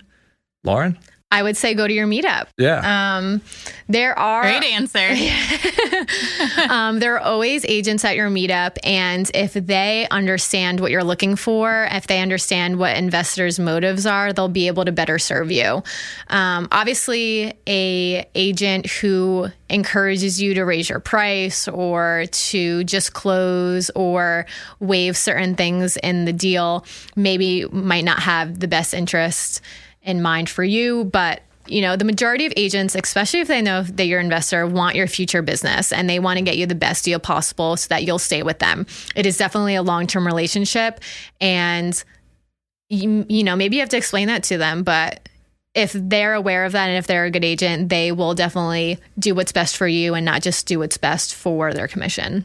[0.63, 0.97] Lauren?
[1.33, 2.49] I would say go to your meetup.
[2.59, 3.17] Yeah.
[3.17, 3.41] Um,
[3.89, 5.09] there are Great answer.
[6.71, 11.37] um, there are always agents at your meetup, and if they understand what you're looking
[11.37, 15.83] for, if they understand what investors' motives are, they'll be able to better serve you.
[16.29, 23.91] Um, obviously, a agent who encourages you to raise your price or to just close
[23.95, 24.45] or
[24.81, 26.85] waive certain things in the deal
[27.17, 29.63] maybe might not have the best interest
[30.03, 33.83] in mind for you, but you know, the majority of agents, especially if they know
[33.83, 36.75] that you're an investor, want your future business and they want to get you the
[36.75, 38.85] best deal possible so that you'll stay with them.
[39.15, 41.01] It is definitely a long term relationship.
[41.41, 42.03] And,
[42.89, 45.29] you, you know, maybe you have to explain that to them, but
[45.75, 49.35] if they're aware of that and if they're a good agent, they will definitely do
[49.35, 52.45] what's best for you and not just do what's best for their commission.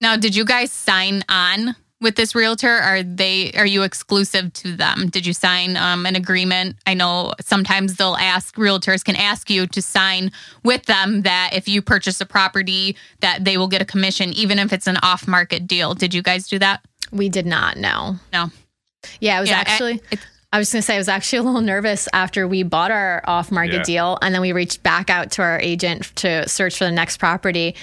[0.00, 2.70] Now, did you guys sign on with this realtor?
[2.70, 5.08] Are they are you exclusive to them?
[5.08, 6.76] Did you sign um, an agreement?
[6.86, 10.30] I know sometimes they'll ask realtors can ask you to sign
[10.64, 14.58] with them that if you purchase a property that they will get a commission even
[14.58, 15.94] if it's an off market deal.
[15.94, 16.84] Did you guys do that?
[17.10, 18.16] We did not know.
[18.32, 18.50] No.
[19.20, 19.94] Yeah, it was Yeah, I- actually.
[20.10, 22.90] it's- I was going to say I was actually a little nervous after we bought
[22.90, 23.82] our off-market Yeah.
[23.82, 27.18] deal, and then we reached back out to our agent to search for the next
[27.18, 27.74] property.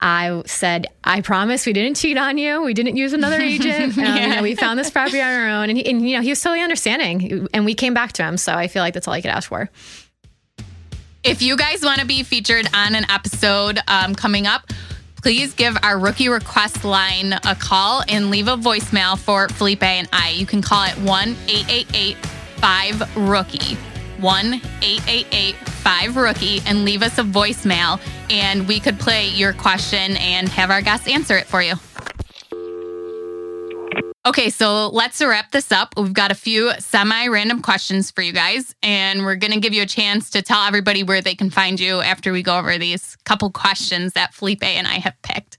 [0.00, 2.62] I said, "I promise we didn't cheat on you.
[2.62, 3.98] We didn't use another agent.
[3.98, 6.22] Um, you know, we found this property on our own." And, he, and you know,
[6.22, 8.36] he was totally understanding, and we came back to him.
[8.36, 9.70] So I feel like that's all I could ask for.
[11.22, 14.70] If you guys want to be featured on an episode um, coming up,
[15.22, 20.08] please give our rookie request line a call and leave a voicemail for Felipe and
[20.12, 20.30] I.
[20.30, 23.76] You can call it 1 888 5 Rookie.
[24.20, 28.00] 1 888 5 Rookie and leave us a voicemail,
[28.30, 31.74] and we could play your question and have our guests answer it for you.
[34.26, 35.94] Okay, so let's wrap this up.
[35.96, 39.72] We've got a few semi random questions for you guys, and we're going to give
[39.72, 42.76] you a chance to tell everybody where they can find you after we go over
[42.76, 45.49] these couple questions that Felipe and I have picked.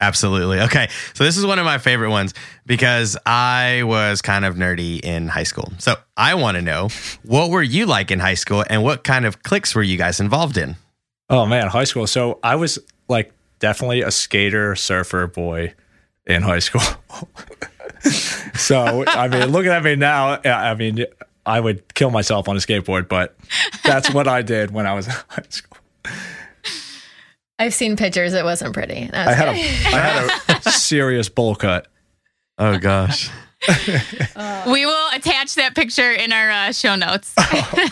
[0.00, 0.60] Absolutely.
[0.60, 0.88] Okay.
[1.14, 2.34] So this is one of my favorite ones
[2.66, 5.72] because I was kind of nerdy in high school.
[5.78, 6.88] So I want to know
[7.24, 10.20] what were you like in high school and what kind of cliques were you guys
[10.20, 10.76] involved in?
[11.30, 12.06] Oh man, high school.
[12.06, 12.78] So I was
[13.08, 15.74] like definitely a skater, surfer boy
[16.26, 16.82] in high school.
[18.54, 21.06] so I mean, looking at me now, I mean,
[21.46, 23.36] I would kill myself on a skateboard, but
[23.84, 25.78] that's what I did when I was in high school.
[27.58, 28.32] I've seen pictures.
[28.34, 29.06] It wasn't pretty.
[29.06, 29.94] That I had a good.
[29.94, 31.86] I had a serious bowl cut.
[32.58, 33.30] Oh gosh.
[34.66, 37.32] We will attach that picture in our uh, show notes.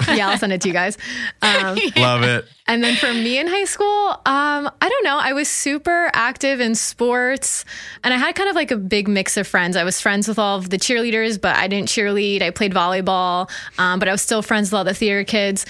[0.09, 0.97] yeah, I'll send it to you guys.
[1.41, 2.47] Um, Love it.
[2.67, 5.19] And then for me in high school, um, I don't know.
[5.19, 7.65] I was super active in sports
[8.05, 9.77] and I had kind of like a big mix of friends.
[9.77, 12.43] I was friends with all of the cheerleaders, but I didn't cheerlead.
[12.43, 15.67] I played volleyball, um, but I was still friends with all the theater kids.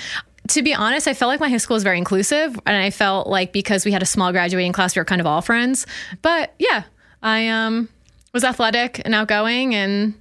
[0.52, 2.60] To be honest, I felt like my high school was very inclusive.
[2.66, 5.26] And I felt like because we had a small graduating class, we were kind of
[5.26, 5.86] all friends.
[6.20, 6.84] But yeah,
[7.22, 7.88] I um,
[8.34, 10.12] was athletic and outgoing and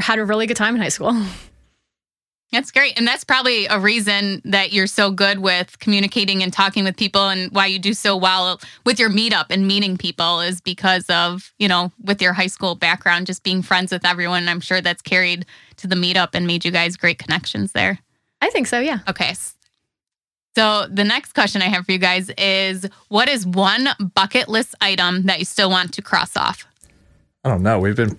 [0.00, 1.14] had a really good time in high school.
[2.50, 2.98] That's great.
[2.98, 7.30] And that's probably a reason that you're so good with communicating and talking with people
[7.30, 11.54] and why you do so well with your meetup and meeting people is because of,
[11.58, 14.50] you know, with your high school background, just being friends with everyone.
[14.50, 15.46] I'm sure that's carried
[15.76, 18.00] to the meetup and made you guys great connections there.
[18.42, 18.98] I think so, yeah.
[19.08, 19.34] Okay.
[20.54, 24.74] So the next question I have for you guys is what is one bucket list
[24.82, 26.66] item that you still want to cross off?
[27.44, 27.78] I don't know.
[27.78, 28.18] We've been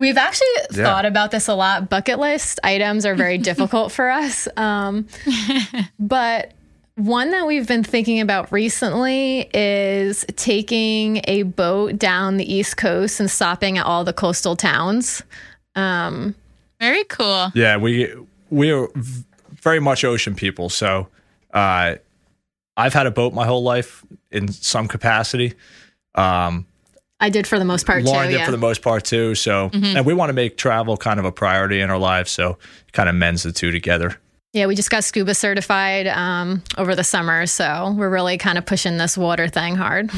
[0.00, 0.84] We've actually Yeah.
[0.84, 1.88] thought about this a lot.
[1.90, 4.48] Bucket list items are very difficult for us.
[4.56, 5.06] Um,
[5.98, 6.52] but
[6.96, 13.20] one that we've been thinking about recently is taking a boat down the East Coast
[13.20, 15.22] and stopping at all the coastal towns.
[15.74, 16.34] Um,
[16.80, 17.50] Very cool.
[17.54, 18.12] Yeah, we
[18.50, 19.24] we are v-
[19.64, 20.68] very much ocean people.
[20.68, 21.08] So
[21.52, 21.96] uh,
[22.76, 25.54] I've had a boat my whole life in some capacity.
[26.14, 26.66] Um,
[27.20, 28.32] I did for the most part Lauren too.
[28.32, 28.44] did Yeah.
[28.44, 29.34] for the most part too.
[29.34, 32.30] So, and we want to make travel kind of a priority in our lives.
[32.30, 34.18] So, it kind of mends the two together.
[34.52, 38.66] yeah, we just got scuba certified um, over the summer, so we're really kind of
[38.66, 40.10] pushing this water thing hard.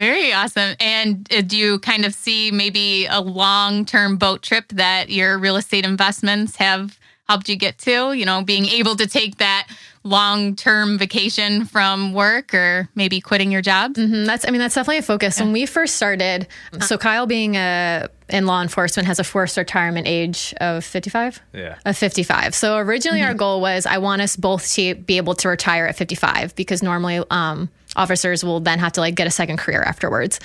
[0.00, 0.74] Very awesome.
[0.80, 5.38] And uh, do you kind of see maybe a long term boat trip that your
[5.38, 6.98] real estate investments have
[7.32, 8.12] helped you get to?
[8.12, 9.66] You know, being able to take that
[10.04, 13.94] long term vacation from work or maybe quitting your job?
[13.94, 15.40] Mhm, That's, I mean, that's definitely a focus.
[15.40, 16.46] When we first started,
[16.80, 21.40] so Kyle being a, in law enforcement has a forced retirement age of 55?
[21.54, 21.76] Yeah.
[21.86, 22.54] Of 55.
[22.54, 25.96] So originally our goal was I want us both to be able to retire at
[25.96, 30.38] 55 because normally um, officers will then have to like get a second career afterwards.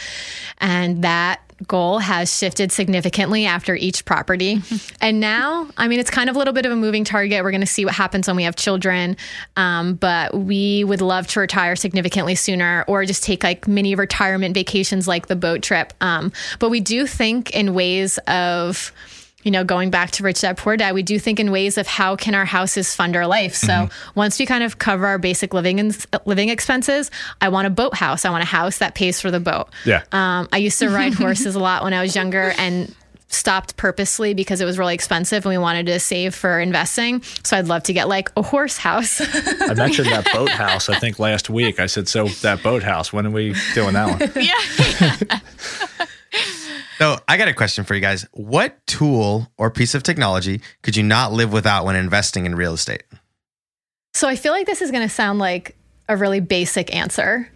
[0.60, 4.62] And that goal has shifted significantly after each property.
[5.02, 7.44] and now, I mean, it's kind of a little bit of a moving target.
[7.44, 9.18] We're going to see what happens when we have children.
[9.56, 14.54] Um, but we would love to retire significantly sooner or just take like mini retirement
[14.54, 15.94] vacations like the boat trip.
[16.02, 18.92] Um, but we do think in ways of,
[19.44, 21.88] you know, going back to Rich Dad Poor Dad, we do think in ways of
[21.88, 23.56] how can our houses fund our life.
[23.56, 27.70] So once we kind of cover our basic living and living expenses, I want a
[27.70, 28.26] boat house.
[28.26, 29.70] I want a house that pays for the boat.
[29.86, 30.04] Yeah.
[30.12, 32.94] Um, I used to ride horses a lot when I was younger and
[33.30, 37.22] stopped purposely because it was really expensive and we wanted to save for investing.
[37.44, 39.22] So I'd love to get like a horse house.
[39.22, 41.80] I mentioned that boat house, I think last week.
[41.80, 44.32] I said, so that boat house, when are we doing that one?
[45.30, 45.40] Yeah.
[46.98, 48.26] So I got a question for you guys.
[48.32, 52.74] What tool or piece of technology could you not live without when investing in real
[52.74, 53.04] estate?
[54.14, 55.76] So I feel like this is going to sound like
[56.10, 57.52] a really basic answer,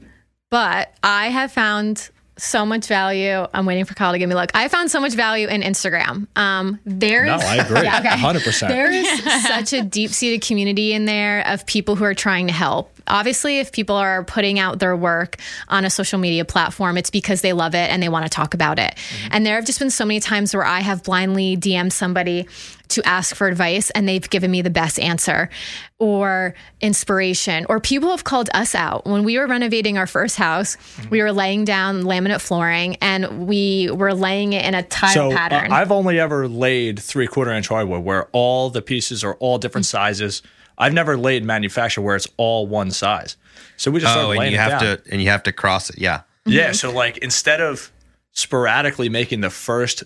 [0.52, 3.46] but I have found so much value.
[3.54, 4.52] I'm waiting for Kyle to give me a look.
[4.54, 6.28] I found so much value in Instagram.
[6.38, 7.82] Um, there's No, I agree.
[7.84, 8.10] Yeah, okay.
[8.10, 8.68] 100%.
[8.68, 12.54] There is such a deep seated community in there of people who are trying to
[12.54, 12.91] help.
[13.08, 15.38] Obviously, if people are putting out their work
[15.68, 18.54] on a social media platform, it's because they love it and they want to talk
[18.54, 18.96] about it.
[19.32, 22.48] And there have just been so many times where I have blindly DM'd somebody
[22.90, 25.50] to ask for advice and they've given me the best answer
[25.98, 30.76] or inspiration or people have called us out when we were renovating our first house
[31.10, 35.32] we were laying down laminate flooring and we were laying it in a tile so
[35.32, 39.36] uh, pattern I've only ever laid three quarter inch hardwood where all the pieces are
[39.36, 39.92] all different Mm-hmm.
[39.98, 40.42] sizes.
[40.82, 43.38] I've never laid manufacture where it's all one size.
[43.78, 44.98] So we just oh, started Oh, and laying you it have down.
[44.98, 46.00] to and you have to cross it.
[46.00, 46.22] Yeah.
[46.46, 46.66] Yeah.
[46.66, 46.74] Mm-hmm.
[46.74, 47.92] So like instead of
[48.32, 50.04] sporadically making the first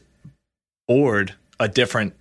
[0.88, 2.13] board a different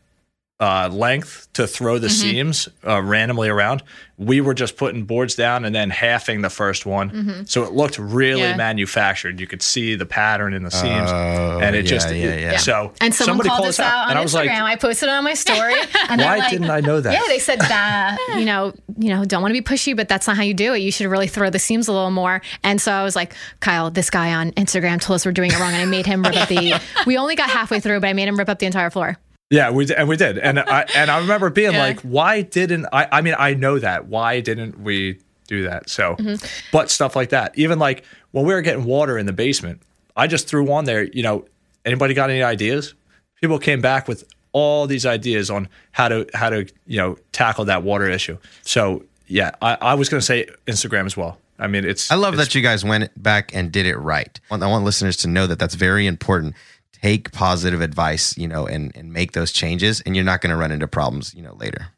[0.64, 3.82] uh, length to throw the seams uh, randomly around,
[4.16, 7.98] we were just putting boards down and then halving the first one, so it looked
[7.98, 8.56] really Yeah.
[8.56, 9.40] manufactured.
[9.40, 12.56] You could see the pattern in the seams, Oh, and it yeah, just yeah, yeah.
[12.58, 14.60] So and someone somebody called called us out on and I was Instagram.
[14.60, 15.74] like, I posted it on my story.
[16.08, 17.12] And they're why like, didn't I know that?
[17.12, 20.26] Yeah, they said that you know, you know, don't want to be pushy, but that's
[20.28, 20.78] not how you do it.
[20.78, 22.40] You should really throw the seams a little more.
[22.62, 25.58] And so I was like, Kyle, this guy on Instagram told us we're doing it
[25.58, 26.80] wrong, and I made him rip up the.
[27.06, 29.18] We only got halfway through, but I made him rip up the entire floor.
[29.50, 31.78] Yeah, we did, and we did, and I and I remember being Yeah.
[31.78, 33.06] like, why didn't I?
[33.12, 34.06] I mean, I know that.
[34.06, 35.88] Why didn't we do that?
[35.90, 36.44] So, Mm-hmm.
[36.72, 39.82] but stuff like that, even like when we were getting water in the basement,
[40.16, 41.04] I just threw on there.
[41.04, 41.44] You know,
[41.84, 42.94] anybody got any ideas?
[43.40, 47.66] People came back with all these ideas on how to how to you know tackle
[47.66, 48.38] that water issue.
[48.62, 51.38] So yeah, I, I was going to say Instagram as well.
[51.58, 52.10] I mean, it's.
[52.10, 54.40] I love it's- that you guys went back and did it right.
[54.50, 56.54] I want, I want listeners to know that that's very important.
[57.04, 60.56] Take positive advice, you know, and and make those changes, and you're not going to
[60.56, 61.88] run into problems, you know, later.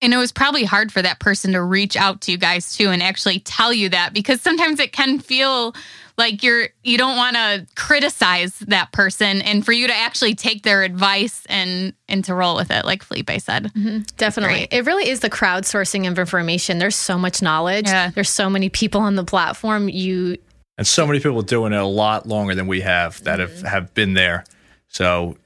[0.00, 2.88] And it was probably hard for that person to reach out to you guys too
[2.88, 5.74] and actually tell you that because sometimes it can feel
[6.18, 10.62] like you're you don't want to criticize that person and for you to actually take
[10.62, 13.72] their advice and and to roll with it like Felipe said.
[13.74, 14.00] Mm-hmm.
[14.16, 14.66] Definitely.
[14.66, 14.72] Great.
[14.72, 16.78] It really is the crowdsourcing of information.
[16.78, 17.86] There's so much knowledge.
[17.86, 18.10] Yeah.
[18.10, 19.88] There's so many people on the platform.
[19.88, 20.38] You
[20.78, 23.66] and so many people doing it a lot longer than we have that have, mm-hmm.
[23.66, 24.44] have been there.
[24.88, 25.36] So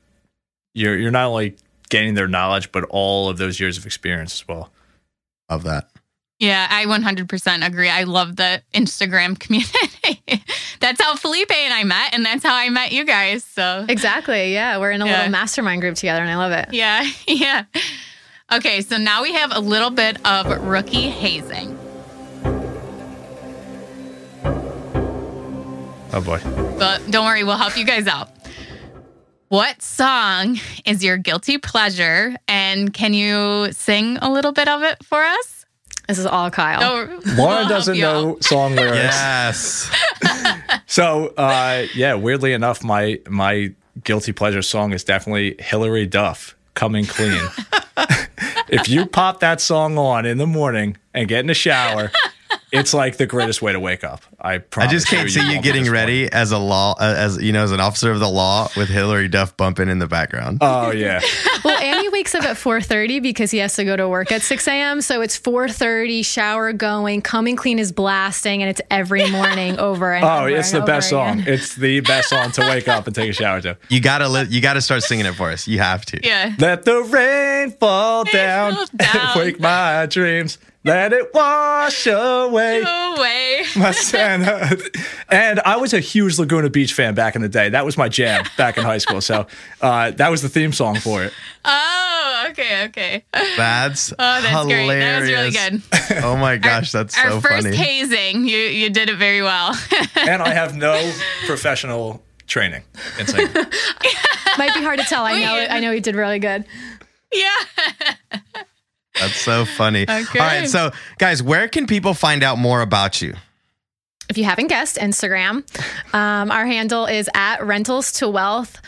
[0.74, 1.56] you're you're not only
[1.88, 4.70] gaining their knowledge, but all of those years of experience as well.
[5.50, 5.90] Love that.
[6.38, 7.88] Yeah, I 100% agree.
[7.88, 10.44] I love the Instagram community.
[10.80, 13.42] that's how Felipe and I met and that's how I met you guys.
[13.42, 14.52] So exactly.
[14.52, 14.78] Yeah.
[14.78, 15.16] We're in a Yeah.
[15.16, 16.74] little mastermind group together and I love it.
[16.74, 17.64] Yeah, yeah.
[18.52, 21.78] Okay, so now we have a little bit of rookie hazing.
[26.16, 26.40] Oh boy.
[26.78, 28.30] But don't worry, we'll help you guys out.
[29.48, 32.34] What song is your guilty pleasure?
[32.48, 35.66] And can you sing a little bit of it for us?
[36.08, 36.80] This is all Kyle.
[36.82, 38.44] Oh, we'll doesn't know out.
[38.44, 38.96] song lyrics.
[38.96, 39.90] Yes.
[40.86, 47.04] So uh, yeah, weirdly enough, my my guilty pleasure song is definitely Hilary Duff, "Coming
[47.04, 47.42] Clean."
[48.68, 52.12] if you pop that song on in the morning and get in the shower,
[52.72, 54.22] it's like the greatest way to wake up.
[54.40, 57.52] I I just can't see you getting be ready as a law, uh, as you
[57.52, 60.58] know, as an officer of the law with Hilary Duff bumping in the background.
[60.60, 61.20] Oh yeah,
[61.64, 64.66] well, Andy wakes up at 4:30 because he has to go to work at 6
[64.68, 65.00] a.m.
[65.00, 70.24] So it's 4:30, shower going, coming clean is blasting, and it's every morning over and
[70.24, 71.44] oh, over it's the and best over song.
[71.46, 73.78] It's the best song to wake up and take a shower to.
[73.88, 75.68] You gotta li- you gotta start singing it for us.
[75.68, 76.26] You have to.
[76.26, 76.54] Yeah.
[76.58, 79.36] Let the rain fall down, fall down.
[79.38, 80.58] wake my dreams.
[80.86, 82.82] Let it wash away.
[83.16, 83.64] Away.
[83.76, 84.78] my Santa.
[85.28, 87.68] And I was a huge Laguna Beach fan back in the day.
[87.70, 89.20] That was my jam back in high school.
[89.20, 89.46] So
[89.80, 91.32] uh, that was the theme song for it.
[91.64, 93.24] Oh, okay, okay.
[93.56, 94.86] That's Oh, that's hilarious.
[94.86, 94.98] great.
[95.00, 96.24] That was really good.
[96.24, 97.76] Oh my gosh, that's Our so first funny.
[97.76, 99.74] hazing, you you did it very well.
[100.28, 101.12] And I have no
[101.46, 102.82] professional training
[103.18, 103.52] in singing.
[104.58, 105.24] Might be hard to tell.
[105.24, 105.54] I know.
[105.54, 105.68] Wait.
[105.68, 106.64] I know he did really good.
[107.32, 107.48] yeah.
[109.20, 110.02] That's so funny.
[110.02, 110.38] Okay.
[110.38, 113.34] All right, so guys, where can people find out more about you?
[114.28, 115.64] If you haven't guessed, Instagram.
[116.12, 118.80] Um, our handle is at rentals to wealth.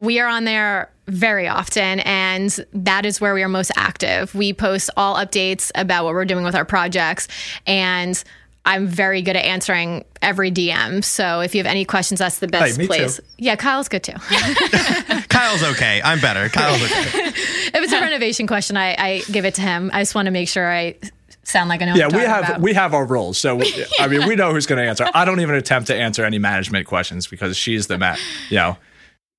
[0.00, 4.34] We are on there very often, and that is where we are most active.
[4.34, 7.28] We post all updates about what we're doing with our projects,
[7.66, 8.22] and
[8.66, 11.04] I'm very good at answering every DM.
[11.04, 12.88] So if you have any questions, that's the best me too.
[12.88, 13.20] place.
[13.36, 14.12] Yeah, Kyle's good too.
[15.28, 16.00] Kyle's okay.
[16.02, 16.48] I'm better.
[16.48, 17.28] Kyle's okay.
[17.28, 19.90] if it's a renovation question, I, I give it to him.
[19.92, 20.96] I just want to make sure I
[21.42, 21.94] sound like I know.
[21.94, 22.60] Yeah, what I'm we have about.
[22.60, 23.36] we have our roles.
[23.36, 25.06] So we, I mean, we know who's going to answer.
[25.14, 28.18] I don't even attempt to answer any management questions because she's the mat.
[28.48, 28.76] You know,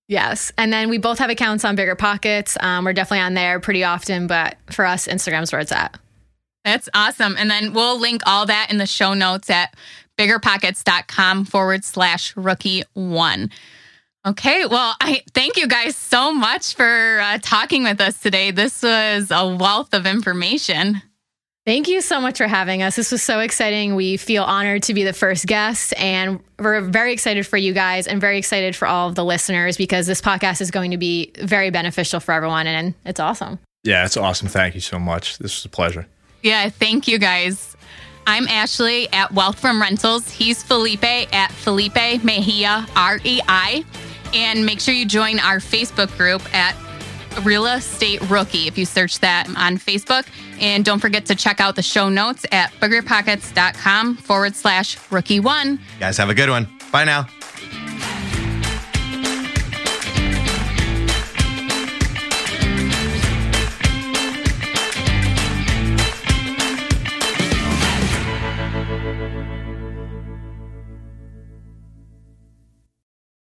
[0.08, 0.52] Yes.
[0.58, 2.58] And then we both have accounts on Bigger Pockets.
[2.60, 5.98] Um, we're definitely on there pretty often, but for us, Instagram's where it's at.
[6.66, 7.36] That's awesome.
[7.38, 9.76] And then we'll link all that in the show notes at
[10.18, 13.52] biggerpockets.com forward slash rookie one.
[14.26, 18.50] Okay, well, I thank you guys so much for uh, talking with us today.
[18.50, 21.04] This was a wealth of information.
[21.64, 22.96] Thank you so much for having us.
[22.96, 23.94] This was so exciting.
[23.96, 28.08] We feel honored to be the first guest, and we're very excited for you guys
[28.08, 31.32] and very excited for all of the listeners because this podcast is going to be
[31.42, 33.60] very beneficial for everyone, and it's awesome.
[33.84, 34.48] yeah, it's awesome.
[34.48, 35.38] Thank you so much.
[35.38, 36.08] This was a pleasure.
[36.46, 37.76] Yeah, thank you guys.
[38.28, 40.30] I'm Ashley at Wealth from Rentals.
[40.30, 43.84] He's Felipe at Felipe Mejia, R E I.
[44.32, 46.76] And make sure you join our Facebook group at
[47.42, 50.28] Real Estate Rookie if you search that on Facebook.
[50.62, 55.80] And don't forget to check out the show notes at biggerpockets.com forward slash rookie one.
[56.00, 56.68] Guys have a good one.
[56.92, 57.28] Bye now.